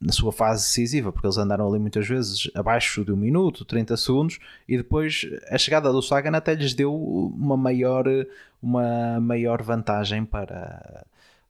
[0.00, 3.98] na sua fase decisiva, porque eles andaram ali muitas vezes abaixo de um minuto, 30
[3.98, 8.06] segundos, e depois a chegada do Sagan até lhes deu uma maior,
[8.62, 11.04] uma maior vantagem para,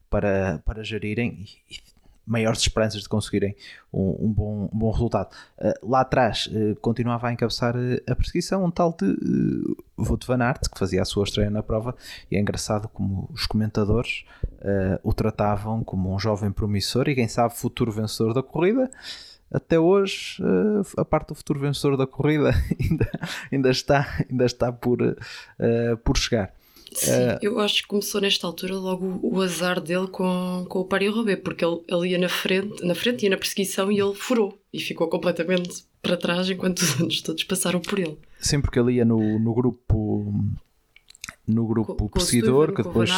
[0.09, 1.79] para, para gerirem e,
[2.25, 3.55] maiores esperanças de conseguirem
[3.91, 5.29] um, um, bom, um bom resultado.
[5.57, 10.25] Uh, lá atrás uh, continuava a encabeçar uh, a perseguição um tal de uh, Wout
[10.25, 11.95] van Aert, que fazia a sua estreia na prova,
[12.29, 14.23] e é engraçado como os comentadores
[15.03, 18.91] o tratavam como um jovem promissor e quem sabe futuro vencedor da corrida.
[19.51, 20.37] Até hoje,
[20.95, 23.11] a parte do futuro vencedor da corrida ainda,
[23.51, 24.99] ainda, está, ainda está por,
[26.03, 26.53] por chegar.
[26.93, 30.79] Sim, uh, eu acho que começou nesta altura logo o, o azar dele com, com
[30.79, 33.99] o Paris Robé, porque ele, ele ia na frente, na frente, ia na perseguição e
[33.99, 38.17] ele furou e ficou completamente para trás enquanto os anos todos passaram por ele.
[38.39, 40.33] Sim, porque ele ia no, no grupo
[41.47, 43.11] no grupo com, perseguidor que, depois,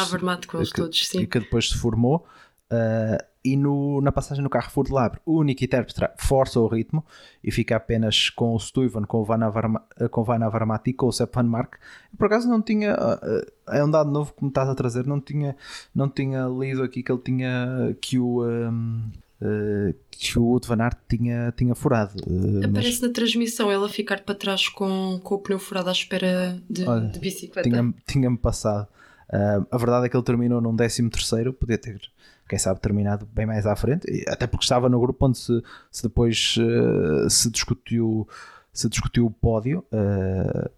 [0.46, 2.26] com que, todos, que depois se formou
[2.72, 7.04] Uh, e no, na passagem no Carrefour de Labre, o único intérprete força o ritmo
[7.42, 11.34] e fica apenas com o Stuyven, com o Van, Van Avermaet e com o Sepp
[11.34, 11.74] Van Mark.
[12.16, 15.20] Por acaso não tinha, uh, é um dado novo que me estás a trazer, não
[15.20, 15.54] tinha,
[15.94, 18.42] não tinha lido aqui que ele tinha, que o...
[18.44, 19.02] Um,
[19.42, 22.14] Uh, que o Wout Van Aert tinha, tinha furado.
[22.24, 23.00] Uh, Aparece mas...
[23.00, 27.08] na transmissão ela ficar para trás com, com o pneu furado à espera de, Olha,
[27.08, 27.68] de bicicleta.
[27.68, 28.88] Tinha-me tinha passado.
[29.28, 32.00] Uh, a verdade é que ele terminou num 13 terceiro, podia ter
[32.48, 36.02] quem sabe terminado bem mais à frente, até porque estava no grupo onde se, se
[36.02, 38.28] depois uh, se discutiu
[38.72, 40.68] se discutiu o pódio, uh,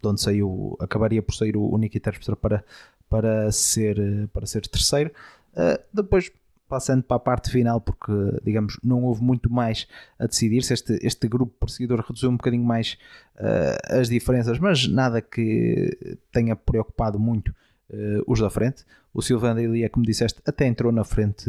[0.00, 2.64] de onde saiu, acabaria por sair o, o Nicky Terpstra para,
[3.08, 5.10] para, ser, para ser terceiro.
[5.52, 6.32] Uh, depois
[6.66, 9.86] passando para a parte final, porque digamos não houve muito mais
[10.18, 10.72] a decidir-se.
[10.72, 12.98] Este, este grupo perseguidor reduziu um bocadinho mais
[13.36, 17.50] uh, as diferenças, mas nada que tenha preocupado muito
[17.90, 18.84] uh, os da frente.
[19.14, 21.48] O Silvana Ilia, como disseste, até entrou na frente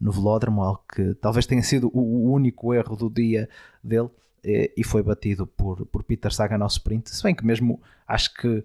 [0.00, 3.48] no velódromo, algo que talvez tenha sido o único erro do dia
[3.82, 4.08] dele.
[4.44, 7.10] e, foi batido por, por Peter Sagan ao sprint.
[7.10, 8.64] Se bem que mesmo acho que uh,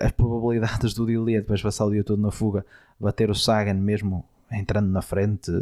[0.00, 2.64] as probabilidades do Dilia depois passar o dia todo na fuga
[2.98, 5.52] bater o Sagan mesmo entrando na frente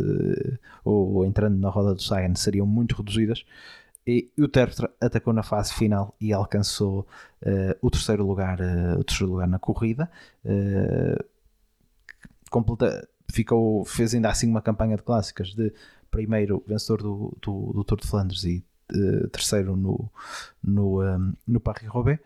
[0.85, 3.45] ou, ou entrando na roda do Sagan seriam muito reduzidas.
[4.07, 7.01] E o Terpstra atacou na fase final e alcançou
[7.43, 10.09] uh, o terceiro lugar, uh, o terceiro lugar na corrida.
[10.45, 11.36] Uh,
[12.57, 15.73] completa, ficou, fez ainda assim uma campanha de clássicas de
[16.11, 18.65] primeiro vencedor do, do, do Tour de Flandres e
[19.33, 20.11] terceiro no,
[20.63, 22.21] no, um, no Paris-Roubaix.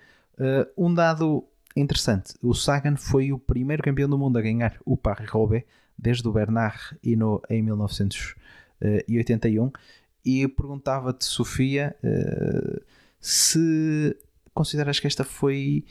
[0.77, 5.65] um dado interessante, o Sagan foi o primeiro campeão do mundo a ganhar o Paris-Roubaix
[5.99, 9.73] desde o Bernard Hinault em 1981
[10.25, 12.81] e perguntava-te, Sofia, uh,
[13.21, 14.17] se
[14.53, 15.85] consideras que esta foi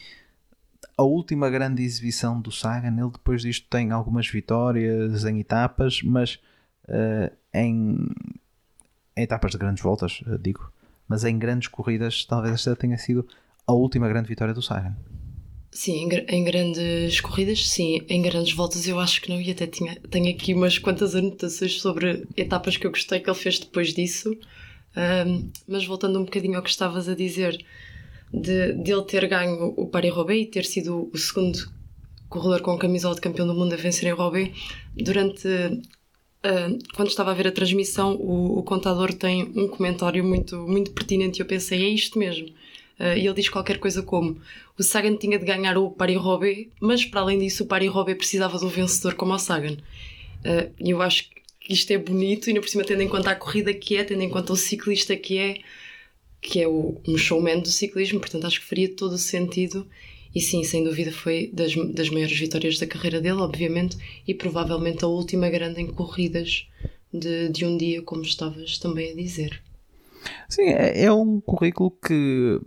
[1.00, 3.00] a última grande exibição do Sagan.
[3.00, 6.38] Ele depois disto tem algumas vitórias em etapas, mas
[6.90, 7.96] uh, em,
[9.16, 10.70] em, etapas de grandes voltas, uh, digo,
[11.08, 13.26] mas em grandes corridas, talvez esta tenha sido
[13.66, 14.94] a última grande vitória do Sagan.
[15.72, 18.02] Sim, em, em, grandes corridas, sim.
[18.10, 19.40] Em grandes voltas eu acho que não.
[19.40, 23.40] E até tinha, tenho aqui umas quantas anotações sobre etapas que eu gostei que ele
[23.40, 24.36] fez depois disso.
[24.98, 27.64] Um, mas voltando um bocadinho ao que estavas a dizer,
[28.34, 31.58] de, de ele ter ganho o Paris-Roubaix e ter sido o segundo
[32.28, 34.52] corredor com camisola de campeão do mundo a vencer em Roubaix,
[34.96, 35.48] durante...
[35.48, 40.92] Uh, quando estava a ver a transmissão, o, o contador tem um comentário muito, muito
[40.92, 42.48] pertinente e eu pensei, é isto mesmo
[43.00, 44.38] Uh, e ele diz qualquer coisa como:
[44.78, 48.66] o Sagan tinha de ganhar o Paris-Roubaix, mas para além disso, o Paris-Roubaix precisava de
[48.66, 49.78] um vencedor como o Sagan.
[50.44, 53.36] Uh, e eu acho que isto é bonito, e por cima, tendo em conta a
[53.36, 55.60] corrida que é, tendo em conta o ciclista que é,
[56.42, 59.88] que é o, um showman do ciclismo, portanto, acho que faria todo o sentido.
[60.34, 63.98] E sim, sem dúvida, foi das, das maiores vitórias da carreira dele, obviamente,
[64.28, 66.68] e provavelmente a última grande em corridas
[67.12, 69.62] de, de um dia, como estavas também a dizer.
[70.48, 72.60] Sim, é, é um currículo que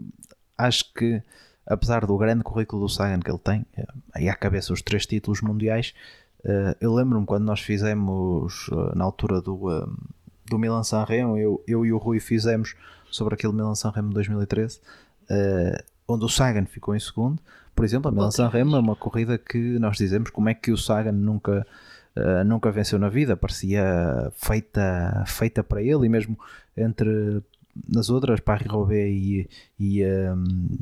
[0.59, 1.23] acho que,
[1.67, 5.07] apesar do grande currículo do Sagan que ele tem, eh, aí à cabeça os três
[5.07, 5.95] títulos mundiais,
[6.45, 9.87] eh, eu lembro-me quando nós fizemos, eh, na altura do,
[10.47, 12.75] do Milan San Remo, eu, eu e o Rui fizemos
[13.13, 14.81] sobre aquele Milan San Remo 2013,
[16.09, 17.41] onde o Sagan ficou em segundo.
[17.75, 20.73] Por exemplo, a Milan San Remo é uma corrida que nós dizemos como é que
[20.73, 21.67] o Sagan nunca.
[22.15, 23.83] Uh, nunca venceu na vida, parecia
[24.35, 26.39] feita, feita para ele, e mesmo
[26.77, 27.43] entre
[27.89, 29.49] nas outras, Paris-Roubaix e,
[29.79, 30.79] e, um,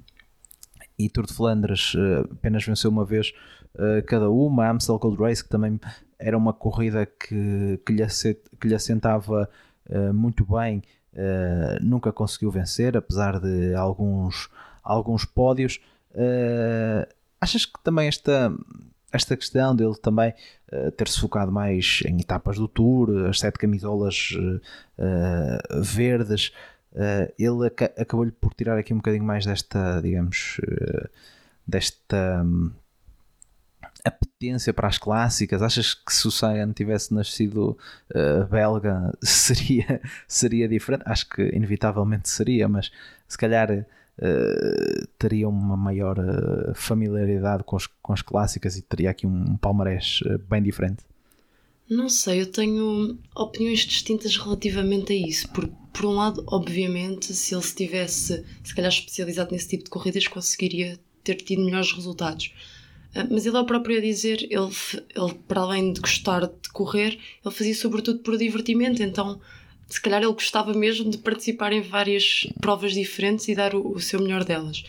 [0.98, 3.32] e Tour de Flandres uh, apenas venceu uma vez
[3.74, 4.64] uh, cada uma.
[4.64, 5.80] A Amstel Gold Race, que também
[6.18, 8.06] era uma corrida que, que, lhe,
[8.60, 9.48] que lhe assentava
[9.88, 10.82] uh, muito bem,
[11.80, 14.48] nunca conseguiu vencer, apesar de alguns,
[14.82, 15.80] alguns pódios.
[17.40, 18.52] achas que também esta,
[19.12, 20.32] esta questão dele também
[20.72, 24.30] uh, ter-se focado mais em etapas do Tour, as sete camisolas
[24.98, 26.52] uh, verdes,
[26.92, 31.08] Uh, ele ac acabou-lhe por tirar aqui um bocadinho mais desta, digamos, uh,
[31.66, 32.72] desta um,
[34.04, 35.62] apetência para as clássicas.
[35.62, 37.76] Achas que se o Sagan tivesse nascido
[38.14, 41.02] uh, belga seria, seria diferente?
[41.06, 42.90] Acho que inevitavelmente seria, mas
[43.28, 43.86] se calhar
[45.18, 46.18] teria uma maior
[46.74, 51.02] familiaridade com, os, com as clássicas e teria aqui um, palmarés bem diferente.
[51.88, 57.62] Não sei, eu tenho opiniões distintas relativamente a isso, por um lado, obviamente, se ele
[57.62, 62.54] se tivesse, se calhar, especializado nesse tipo de corridas, conseguiria ter tido melhores resultados.
[63.14, 64.70] Ah, mas ele é o próprio a dizer, ele,
[65.16, 69.40] ele para além de gostar de correr, ele fazia sobretudo por divertimento, então
[69.88, 74.00] se calhar ele gostava mesmo de participar em várias provas diferentes e dar o, o
[74.00, 74.84] seu melhor delas.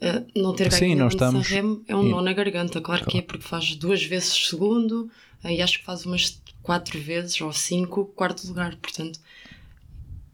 [0.00, 1.46] Uh, não ter ganho Sim, estamos...
[1.46, 5.08] Sanremo é um nó na garganta, claro que é, porque faz duas vezes segundo,
[5.44, 9.20] e acho que faz umas quatro vezes ou cinco quarto lugar, portanto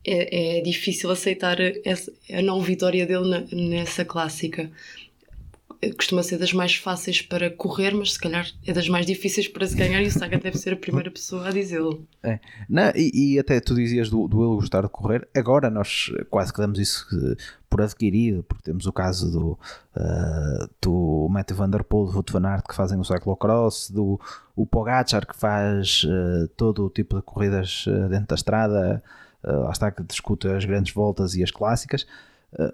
[0.04, 4.70] é, é difícil aceitar a, a não vitória dele na, nessa clássica.
[5.96, 9.66] Costuma ser das mais fáceis para correr, mas se calhar é das mais difíceis para
[9.66, 12.04] se ganhar e o Saga deve ser a primeira pessoa a dizê-lo.
[12.22, 12.40] É.
[12.96, 16.58] E, e, até tu dizias do, do ele gostar de correr, agora nós quase que
[16.58, 17.06] damos isso
[17.70, 19.58] por adquirido, porque temos o caso do,
[19.96, 24.20] uh, do Matthew Van Der Poel, do Ruth Van Aert que fazem o cyclocross, do
[24.56, 29.02] o Pogacar que faz uh, todo o tipo de corridas uh, dentro da estrada,
[29.44, 32.06] uh, lá está que discute as grandes voltas e as clássicas,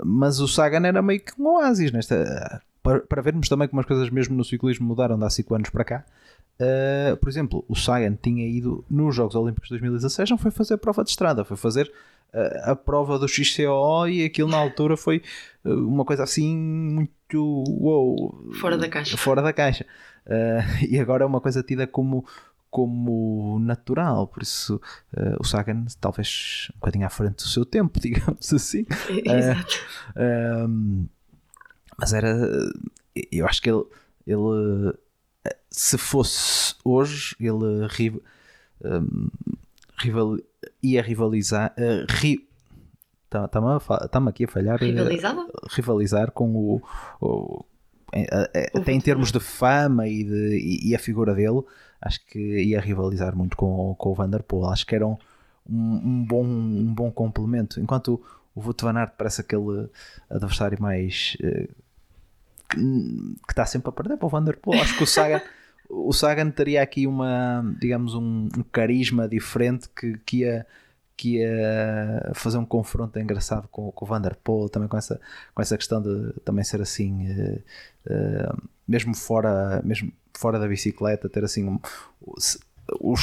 [0.05, 2.63] mas o Sagan era meio que um oásis nesta.
[2.85, 5.71] Para, para vermos também como as coisas mesmo no ciclismo mudaram de há 5 anos
[5.71, 6.05] para cá,
[6.55, 10.75] Uh, por exemplo, o Sagan tinha ido nos Jogos Olímpicos de 2016, não foi fazer
[10.75, 11.93] a prova de estrada, foi fazer
[12.33, 15.21] uh, a prova do XCO e aquilo na altura foi
[15.65, 19.17] uh, uma coisa assim muito wow, fora da caixa.
[19.17, 19.85] Fora da caixa.
[20.89, 22.25] e agora é uma coisa tida como,
[22.71, 24.81] como natural, por isso
[25.17, 28.87] uh, o Sagan talvez um bocadinho à frente do seu tempo, digamos assim.
[29.11, 29.75] Exato.
[30.11, 31.09] Uh,
[31.99, 32.37] mas era,
[33.31, 33.85] eu acho que ele,
[34.27, 34.95] ele
[35.71, 38.23] se fosse hoje, ele ri,
[38.85, 39.29] um,
[39.99, 40.37] rival,
[40.83, 41.75] ia rivalizar.
[41.79, 42.49] Uh, ri,
[43.27, 44.79] Está-me tá aqui a falhar.
[44.79, 45.47] Rivalizava?
[45.71, 46.83] rivalizar com o.
[47.21, 47.65] o
[48.73, 51.63] até em termos de fama e, de, e, a figura dele,
[52.01, 54.69] acho que ia rivalizar muito com, com o Vanderpool.
[54.69, 55.17] Acho que era um,
[55.69, 57.81] um, bom, um bom complemento.
[57.81, 58.23] Enquanto
[58.55, 59.89] o, Wout van Aert parece aquele
[60.31, 61.37] adversário mais.
[61.43, 61.69] Uh,
[62.75, 64.75] que, que está sempre a perder para o Vanderpool.
[64.75, 65.41] Acho que o Sagan.
[65.89, 70.67] o Sagan teria aqui uma, digamos, um, um carisma diferente que, que ia
[71.17, 75.21] que ia fazer um confronto engraçado com, com o Vanderpool, também com essa,
[75.55, 77.63] com essa questão de também ser assim, uh,
[78.07, 81.79] uh, mesmo, fora, mesmo fora da bicicleta, ter assim um,
[82.21, 82.59] os,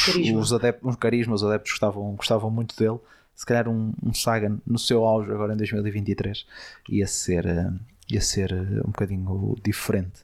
[0.05, 0.39] carisma.
[0.39, 2.99] os adeptos, um carisma, os adeptos gostavam, gostavam muito dele.
[3.35, 6.45] Se calhar um, um Sagan no seu auge agora em 2023
[6.89, 7.79] ia ser, uh,
[8.13, 8.53] ia ser
[8.85, 10.21] um bocadinho diferente.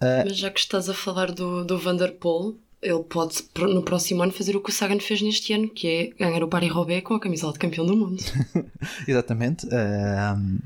[0.00, 4.54] Mas já que estás a falar do, do Vanderpool, ele pode no próximo ano fazer
[4.54, 7.52] o que o Sagan fez neste ano, que é ganhar o Paris-Roubaix com a camisola
[7.52, 8.22] de campeão do mundo.
[9.08, 9.66] Exatamente.
[9.66, 10.60] Uh,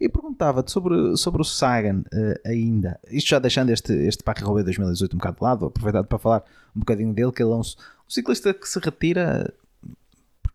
[0.00, 5.14] e perguntava-te sobre, sobre o Sagan uh, ainda, isto já deixando este, este Paris-Roubaix 2018
[5.14, 6.44] um bocado de lado, aproveitado para falar
[6.74, 9.52] um bocadinho dele, que ele é um, um ciclista que se retira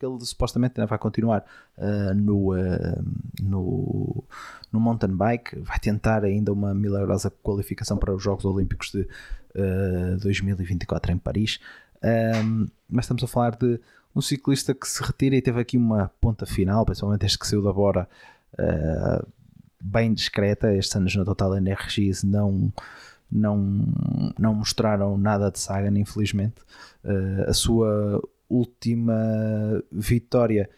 [0.02, 1.46] porque ele supostamente ainda vai continuar
[1.78, 3.04] uh, no, uh,
[3.42, 4.24] no,
[4.72, 10.18] no mountain bike, vai tentar ainda uma milagrosa qualificação para os Jogos Olímpicos de uh,
[10.22, 11.60] 2024 em Paris.
[12.04, 13.80] Um, mas estamos a falar de
[14.16, 17.62] um ciclista que se retira e teve aqui uma ponta final, principalmente este que saiu
[17.62, 18.10] da Bora,
[19.80, 20.74] bem discreta.
[20.76, 22.74] Estes anos na Total Energies não,
[23.32, 23.86] não,
[24.38, 26.56] não mostraram nada de Sagan, infelizmente.
[27.06, 28.22] Uh, a sua
[28.52, 30.70] última vitória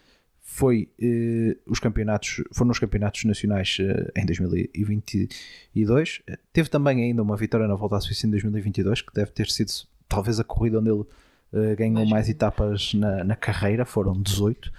[0.44, 6.22] foi uh, os campeonatos foram os campeonatos nacionais uh, em 2022
[6.52, 9.72] teve também ainda uma vitória na Volta à Suíça em 2022 que deve ter sido
[10.06, 13.86] talvez a corrida onde ele uh, ganhou mais etapas na, na, carreira.
[13.86, 14.70] Foram 18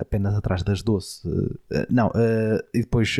[0.00, 1.22] apenas atrás das 12
[1.88, 2.12] não
[2.74, 3.16] e depois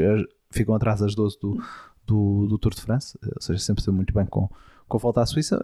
[0.51, 1.63] ficam atrás das 12 do,
[2.07, 4.49] do, do, Tour de France ou seja sempre esteve muito bem com,
[4.87, 5.61] com a Volta à Suíça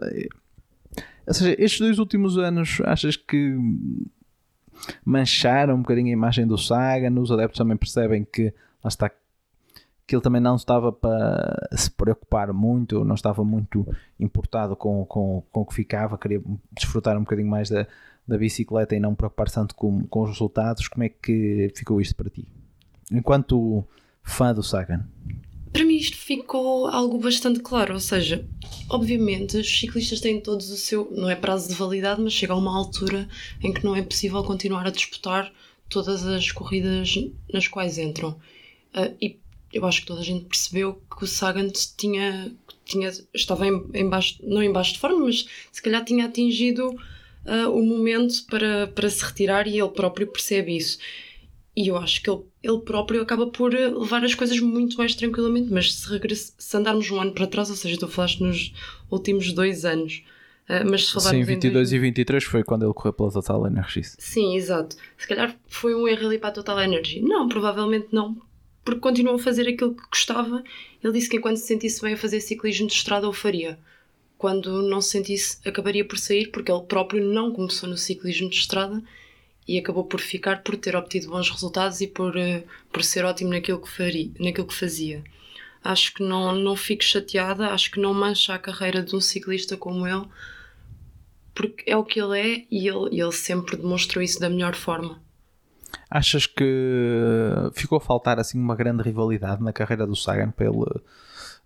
[1.27, 3.57] ou seja, estes dois últimos anos, achas que
[5.03, 7.19] mancharam um bocadinho a imagem do Sagan?
[7.19, 9.09] Os adeptos também percebem que lá está
[10.07, 13.87] que ele também não estava para se preocupar muito, não estava muito
[14.19, 17.87] importado com, com, com o que ficava, queria desfrutar um bocadinho mais da,
[18.27, 20.87] da bicicleta e não preocupar tanto com, com os resultados.
[20.87, 22.47] Como é que ficou isto para ti?
[23.11, 23.83] Enquanto
[24.21, 25.05] fã do Sagan.
[25.75, 28.47] Para mim isto ficou algo bastante claro, ou seja,
[28.89, 32.55] obviamente os ciclistas têm todos o seu, não é prazo de validade, mas chega a
[32.55, 33.27] uma altura
[33.61, 35.51] em que não é possível continuar a disputar
[35.89, 37.15] todas as corridas
[37.51, 38.39] nas quais entram.
[38.95, 39.37] Uh, e
[39.73, 41.67] eu acho que toda a gente percebeu que o Sagan
[41.97, 42.53] tinha,
[42.85, 46.87] tinha estava em, em baixo, não em baixo de forma, mas se calhar tinha atingido
[46.87, 50.99] uh, o momento para, para se retirar e ele próprio percebe isso.
[51.75, 55.13] E eu acho que ele, ele próprio acaba por eh, levar as coisas muito mais
[55.13, 55.71] tranquilamente.
[55.71, 58.73] Mas se, regress, se andarmos um ano para trás, ou seja, tu falaste nos
[59.11, 60.23] últimos dois anos.
[60.69, 61.95] Uh, mas se falarmos Sim, 22 em...
[61.95, 64.01] e 23 foi quando ele correu pela Total Energy.
[64.17, 64.95] Sim, exato.
[65.17, 67.19] Se calhar foi um erro ali para a Total Energy.
[67.19, 68.41] Não, provavelmente não.
[68.83, 70.63] Porque continuou a fazer aquilo que gostava.
[71.03, 73.77] Ele disse que enquanto se sentisse bem a fazer ciclismo de estrada, o faria.
[74.37, 78.55] Quando não se sentisse, acabaria por sair, porque ele próprio não começou no ciclismo de
[78.55, 79.03] estrada
[79.67, 83.49] e acabou por ficar por ter obtido bons resultados e por, uh, por ser ótimo
[83.51, 85.23] naquilo que, faria, naquilo que fazia.
[85.83, 89.77] Acho que não, não fico chateada, acho que não mancha a carreira de um ciclista
[89.77, 90.25] como ele,
[91.53, 95.21] porque é o que ele é e ele, ele sempre demonstrou isso da melhor forma.
[96.09, 100.85] Achas que ficou a faltar assim uma grande rivalidade na carreira do Sagan pelo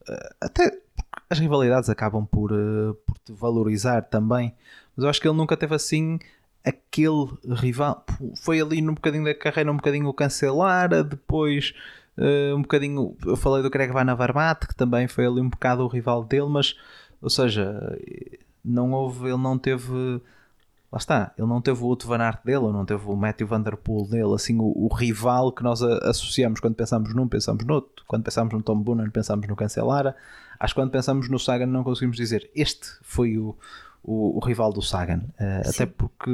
[0.07, 0.71] eh, até
[1.29, 4.53] as rivalidades acabam por, eh, por te valorizar também,
[4.95, 6.19] mas eu acho que ele nunca teve assim
[6.63, 8.05] aquele rival
[8.35, 11.73] foi ali num bocadinho da carreira um bocadinho o cancelar depois
[12.17, 15.83] uh, um bocadinho eu falei do Greg Van Avermaet que também foi ali um bocado
[15.83, 16.75] o rival dele mas
[17.21, 17.97] ou seja
[18.63, 20.21] não houve ele não teve
[20.91, 23.61] lá está ele não teve o outro Van Aert dele não teve o Matthew Van
[23.61, 27.75] Der Poel dele assim o, o rival que nós associamos quando pensamos num pensamos no
[27.75, 30.13] outro quando pensamos no Tom Boonen pensamos no Cancelara
[30.59, 33.55] acho que quando pensamos no Sagan não conseguimos dizer este foi o
[34.03, 35.23] o, o rival do Sagan.
[35.39, 36.31] Uh, até porque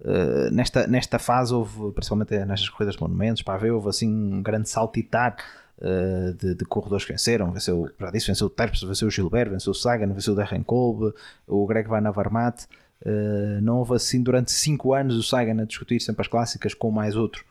[0.00, 4.42] uh, nesta, nesta fase houve, principalmente nestas corridas de monumentos, para ver, houve assim um
[4.42, 5.36] grande saltitar
[5.78, 7.52] uh, de, de, corredores que venceram.
[7.52, 10.62] Venceu, já disse, venceu o Terps, venceu o Gilbert, venceu o Sagan, venceu o Darren
[10.62, 11.12] Kolb,
[11.46, 12.66] o Greg Van Avermaet.
[13.04, 16.90] Uh, não houve assim durante 5 anos o Sagan a discutir sempre as clássicas com
[16.90, 17.44] mais outro.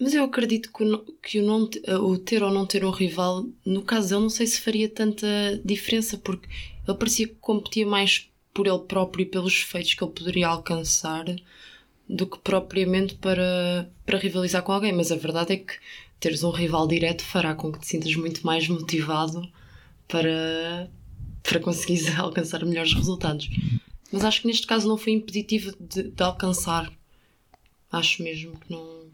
[0.00, 1.68] Mas eu acredito que, o, que o, não,
[2.04, 5.26] o ter ou não ter um rival, no caso dele, não sei se faria tanta
[5.64, 6.48] diferença, porque
[6.88, 11.24] ele parecia que competia mais por ele próprio e pelos feitos que ele poderia alcançar
[12.08, 14.92] do que propriamente para, para rivalizar com alguém.
[14.92, 15.74] Mas a verdade é que
[16.18, 19.46] teres um rival direto fará com que te sintas muito mais motivado
[20.08, 20.90] para,
[21.42, 23.48] para conseguir alcançar melhores resultados.
[24.10, 26.90] Mas acho que neste caso não foi impeditivo de, de alcançar.
[27.92, 29.06] Acho mesmo que não,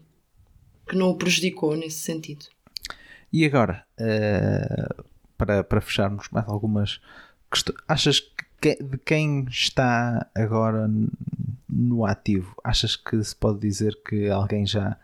[0.87, 2.45] que não o prejudicou nesse sentido.
[3.31, 5.03] E agora, uh,
[5.37, 7.01] para, para fecharmos mais algumas
[7.87, 8.19] achas
[8.61, 10.89] que de quem está agora
[11.69, 14.97] no ativo, achas que se pode dizer que alguém já,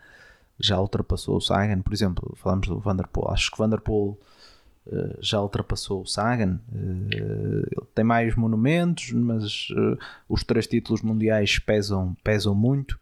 [0.58, 1.82] já ultrapassou o Sagan?
[1.82, 3.28] Por exemplo, falamos do Vanderpool.
[3.28, 4.18] Acho que o Vanderpool
[4.86, 6.60] uh, já ultrapassou o Sagan.
[6.72, 12.98] Uh, ele tem mais monumentos, mas uh, os três títulos mundiais pesam, pesam muito.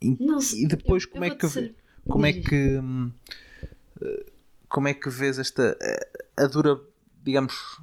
[0.00, 0.16] E,
[0.62, 1.74] e, depois, eu, como, eu é que, como é que
[2.08, 2.80] como é que
[5.10, 5.76] vês esta
[6.36, 6.80] a dura
[7.22, 7.80] digamos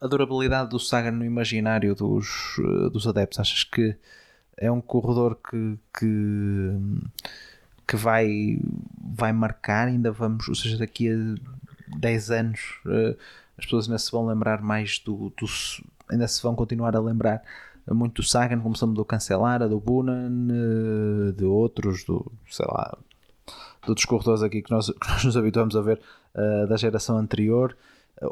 [0.00, 2.56] a durabilidade do Sagan no imaginário dos,
[2.92, 3.38] dos adeptos?
[3.38, 3.96] Achas que
[4.56, 6.76] é um corredor que, que,
[7.86, 8.58] que vai,
[9.00, 9.86] vai marcar?
[9.86, 13.16] Ainda vamos, ou seja, daqui a 10 anos eh,
[13.56, 15.46] as pessoas ainda se vão lembrar mais do, do
[16.10, 17.42] ainda se vão continuar a lembrar
[17.88, 22.98] muito do Sagan, começando do Cancelara, do Bunan, eh, de outros, do sei lá,
[23.88, 26.00] outros corredores aqui que nós, que nós nos habituamos a ver
[26.34, 27.76] uh, da geração anterior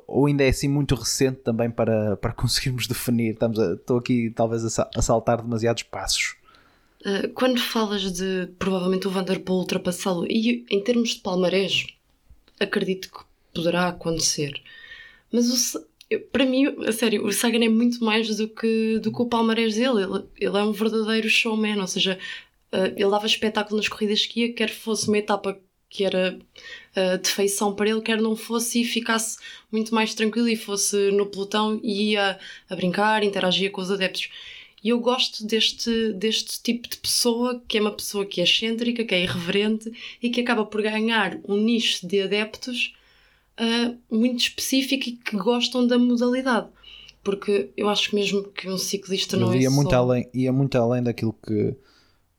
[0.06, 3.32] ou ainda é assim muito recente também para, para conseguirmos definir?
[3.32, 6.36] Estamos a, estou aqui talvez a, saltar demasiados passos.
[7.00, 11.86] Uh, quando falas de provavelmente o Vanderpool ultrapassá-lo, e em termos de palmarés,
[12.58, 13.20] acredito que
[13.54, 14.52] poderá acontecer.
[15.32, 15.86] Mas o,
[16.32, 19.76] para mim, a sério, o Sagan é muito mais do que, do que o palmarés
[19.76, 20.02] dele.
[20.02, 22.18] Ele, ele é um verdadeiro showman, ou seja,
[22.72, 25.58] uh, ele dava espetáculo nas corridas que ia, quer fosse uma etapa
[25.88, 26.38] que era
[26.96, 29.38] uh, de feição para ele, quer não fosse e ficasse
[29.72, 34.30] muito mais tranquilo e fosse no pelotão e ia a brincar, interagia com os adeptos.
[34.82, 39.04] E eu gosto deste, deste tipo de pessoa, que é uma pessoa que é excêntrica,
[39.04, 39.92] que é irreverente
[40.22, 42.94] e que acaba por ganhar um nicho de adeptos
[43.60, 46.68] uh, muito específico e que gostam da modalidade.
[47.22, 49.96] Porque eu acho mesmo que um ciclista não ia é muito só...
[49.96, 51.74] além Ia muito além daquilo que...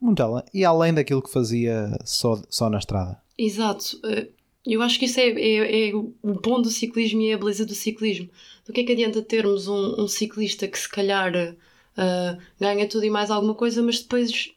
[0.01, 0.43] Muito além.
[0.53, 3.21] E além daquilo que fazia só, só na estrada.
[3.37, 3.99] Exato.
[4.03, 4.27] Eh,
[4.65, 7.65] eu acho que isso é, é, é, o bom do ciclismo e é a beleza
[7.65, 8.29] do ciclismo.
[8.65, 13.05] Do que é que adianta termos um, um ciclista que se calhar uh, ganha tudo
[13.05, 14.51] e mais alguma coisa, mas depois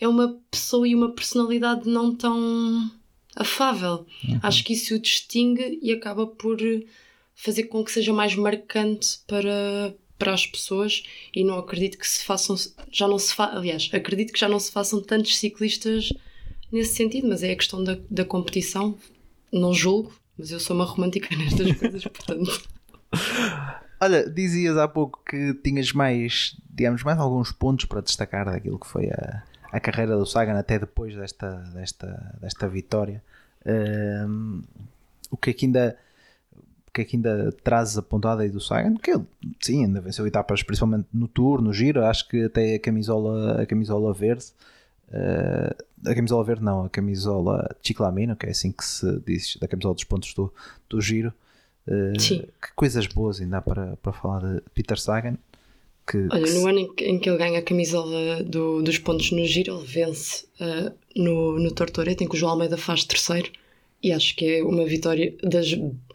[0.00, 2.90] é uma pessoa e uma personalidade não tão
[3.36, 4.06] afável.
[4.28, 4.40] Uhum.
[4.42, 6.58] Acho que isso o distingue e acaba por
[7.34, 11.02] fazer com que seja mais marcante para, para as pessoas
[11.34, 12.54] e não acredito que se façam
[12.92, 16.12] já não se fa aliás acredito que já não se façam tantos ciclistas
[16.72, 18.96] nesse sentido, mas é a questão da, da competição.
[19.52, 22.68] Não julgo, mas eu sou uma romântica nestas coisas, portanto.
[24.00, 28.86] Olha, dizias há pouco que tinhas mais, digamos, mais alguns pontos para destacar daquilo que
[28.86, 29.42] foi a,
[29.72, 33.22] a carreira do Sagan até depois desta, desta, desta vitória.
[33.66, 34.62] Um,
[35.30, 35.98] o que é que ainda
[36.92, 38.94] que é que ainda trazes apontado aí do Sagan?
[38.96, 39.24] Que ele,
[39.60, 43.66] sim, ainda venceu etapas, principalmente no Tour, no Giro, acho que até a camisola, a
[43.66, 44.46] camisola verde
[45.10, 49.66] Uh, a camisola verde não, a camisola Chiclamino, que é assim que se diz, da
[49.66, 50.52] camisola dos pontos do,
[50.88, 51.32] do giro.
[51.86, 52.12] Uh.
[52.16, 55.36] Que coisas boas ainda há para, para falar de Peter Sagan.
[56.06, 58.98] Que, Olha, que no ano em que, em que, ele ganha a camisola do, dos
[58.98, 63.04] pontos no giro, ele vence uh, no, no Tortoreto, em que o João Almeida faz
[63.04, 63.50] terceiro.
[64.02, 65.66] E acho que é uma vitória das,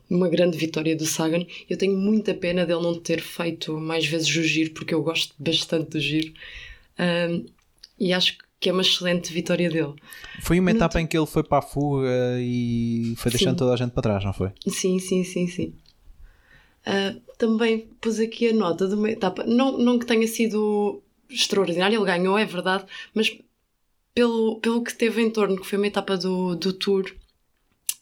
[0.09, 1.45] uma grande vitória do Sagan.
[1.69, 5.33] Eu tenho muita pena dele não ter feito mais vezes o giro, porque eu gosto
[5.37, 6.33] bastante do giro.
[7.99, 9.93] e acho que que é uma excelente vitória dele.
[10.41, 13.57] Foi uma etapa em que ele foi para a fuga e foi deixando sim.
[13.57, 14.51] toda a gente para trás, não foi?
[14.67, 15.73] Sim, sim, sim, sim.
[16.87, 21.95] Uh, também pus aqui a nota de uma etapa, não, não que tenha sido extraordinária,
[21.95, 23.37] ele ganhou, é verdade, mas
[24.15, 27.05] pelo, pelo que teve em torno, que foi uma etapa do, do Tour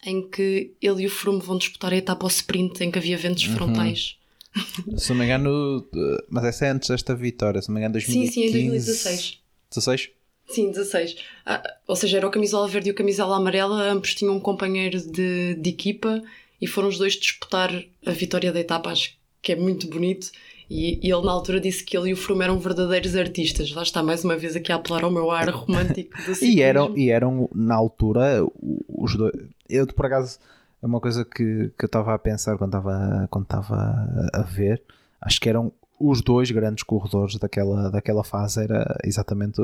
[0.05, 3.17] em que ele e o Froome vão disputar a etapa ao sprint em que havia
[3.17, 3.55] ventos uhum.
[3.55, 4.17] frontais.
[4.97, 5.87] Se não me engano,
[6.29, 8.27] mas essa é antes desta vitória, se não me engano, 2015.
[8.27, 9.39] Sim, sim, em 2016.
[9.69, 10.09] 16?
[10.47, 11.15] Sim, 16.
[11.45, 14.99] Ah, ou seja, era o camisola verde e o camisola amarela, ambos tinham um companheiro
[14.99, 16.21] de, de equipa
[16.61, 17.71] e foram os dois disputar
[18.05, 20.31] a vitória da etapa, acho que é muito bonito.
[20.69, 23.71] E, e, ele na altura disse que ele e o Froome eram verdadeiros artistas.
[23.71, 26.97] Lá está mais uma vez aqui a apelar ao meu ar romântico do e eram
[26.97, 28.45] E eram na altura
[28.87, 29.33] os dois.
[29.74, 30.39] Eu por acaso
[30.82, 34.84] é uma coisa que, que eu estava a pensar quando estava quando estava a ver.
[35.21, 39.61] acho que eram os dois grandes corredores daquela, daquela fase, era exatamente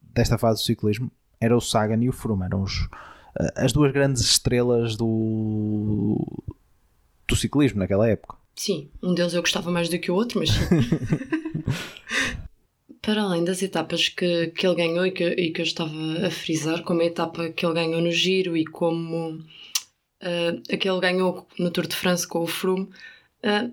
[0.00, 2.88] desta fase do ciclismo, era o Sagan e o Froome, eram os,
[3.56, 6.44] as duas grandes estrelas do,
[7.26, 8.36] do ciclismo naquela época.
[8.54, 10.50] Sim, um deles eu gostava mais do que o outro, mas.
[13.04, 15.92] Para além das etapas que, que ele ganhou e que, e que eu estava
[16.26, 20.88] a frisar, como a etapa que ele ganhou no Giro e como uh, a que
[20.88, 22.88] ele ganhou no Tour de France com o Froome,
[23.44, 23.70] uh,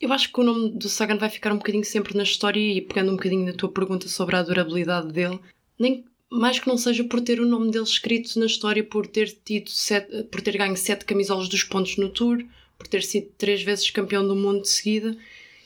[0.00, 2.80] eu acho que o nome do Sagan vai ficar um bocadinho sempre na história e
[2.80, 5.38] pegando um bocadinho na tua pergunta sobre a durabilidade dele,
[5.78, 9.30] nem mais que não seja por ter o nome dele escrito na história, por ter
[9.44, 12.42] tido sete, por ter ganho sete camisolas dos pontos no Tour,
[12.78, 15.14] por ter sido três vezes campeão do mundo de seguida,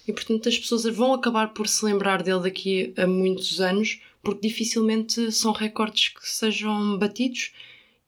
[0.06, 4.48] e portanto as pessoas vão acabar por se lembrar dele daqui a muitos anos, porque
[4.48, 7.52] dificilmente são recordes que sejam batidos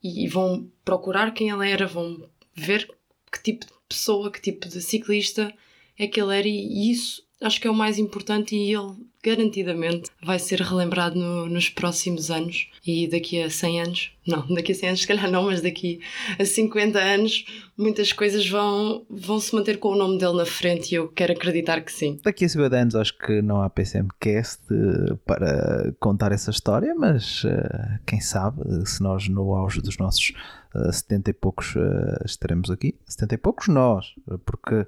[0.03, 2.89] e vão procurar quem ele era, vão ver
[3.31, 5.53] que tipo de pessoa, que tipo de ciclista
[5.97, 8.95] é que ele era, e isso acho que é o mais importante e ele
[9.27, 14.71] garantidamente vai ser relembrado no, nos próximos anos e daqui a 100 anos, não, daqui
[14.71, 15.99] a 100 anos se calhar não, mas daqui
[16.39, 17.45] a 50 anos
[17.77, 21.33] muitas coisas vão, vão se manter com o nome dele na frente e eu quero
[21.33, 22.19] acreditar que sim.
[22.23, 27.43] Daqui a 50 anos acho que não há PCMcast eh, para contar essa história, mas
[27.43, 30.33] uh, quem sabe se nós no auge dos nossos
[30.73, 34.15] uh, 70 e poucos uh, estaremos aqui, 70 e poucos nós,
[34.45, 34.87] porque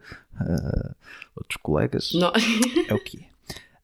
[1.36, 2.32] outros colegas não.
[2.88, 3.30] é o que é.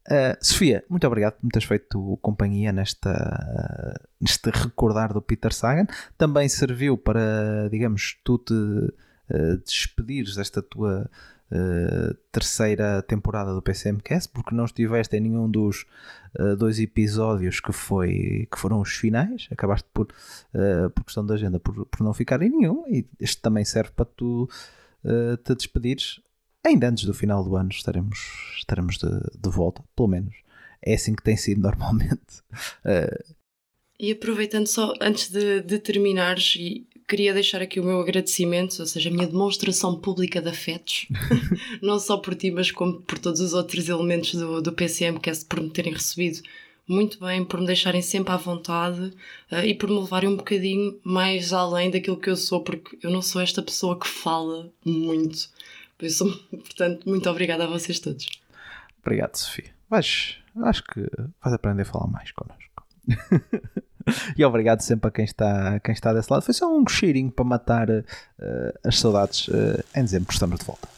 [0.08, 5.52] Uh, Sofia, muito obrigado por me teres feito companhia nesta, uh, neste recordar do Peter
[5.52, 5.88] Sagan.
[6.16, 11.10] Também serviu para, digamos, tu te uh, despedires desta tua
[12.32, 15.86] terceira temporada do PCMcast, porque não estiveste em nenhum dos
[16.58, 19.48] dois episódios que, foi, que foram os finais.
[19.52, 20.08] Acabaste por,
[20.96, 24.06] por questão da agenda, por, por não ficar em nenhum, e este também serve para
[24.06, 24.50] tu
[25.44, 26.20] te despedires
[26.68, 28.20] ainda antes do final do ano estaremos,
[28.58, 30.36] estaremos de, de volta, pelo menos.
[30.82, 32.42] É assim que tem sido normalmente.
[32.84, 33.36] Uh...
[33.98, 38.86] E aproveitando só, antes de, de terminares, e queria deixar aqui o meu agradecimento, ou
[38.86, 41.08] seja, a minha demonstração pública de afetos,
[41.82, 45.30] não só por ti, mas como por todos os outros elementos do, do PCM, que
[45.30, 46.42] é por me terem recebido
[46.88, 49.12] muito bem, por me deixarem sempre à vontade
[49.52, 53.10] uh, e por me levarem um bocadinho mais além daquilo que eu sou, porque eu
[53.10, 55.50] não sou esta pessoa que fala muito.
[55.98, 58.28] Por isso, portanto, muito obrigada a vocês todos.
[59.02, 59.74] Obrigado, Sofia.
[59.90, 61.02] Vais, acho que
[61.44, 62.86] vais aprender a falar mais connosco.
[64.36, 66.42] e obrigado sempre a quem está, quem está desse lado.
[66.42, 68.04] Foi só um cheirinho para matar uh,
[68.84, 70.95] as saudades uh, em dezembro, estamos de volta.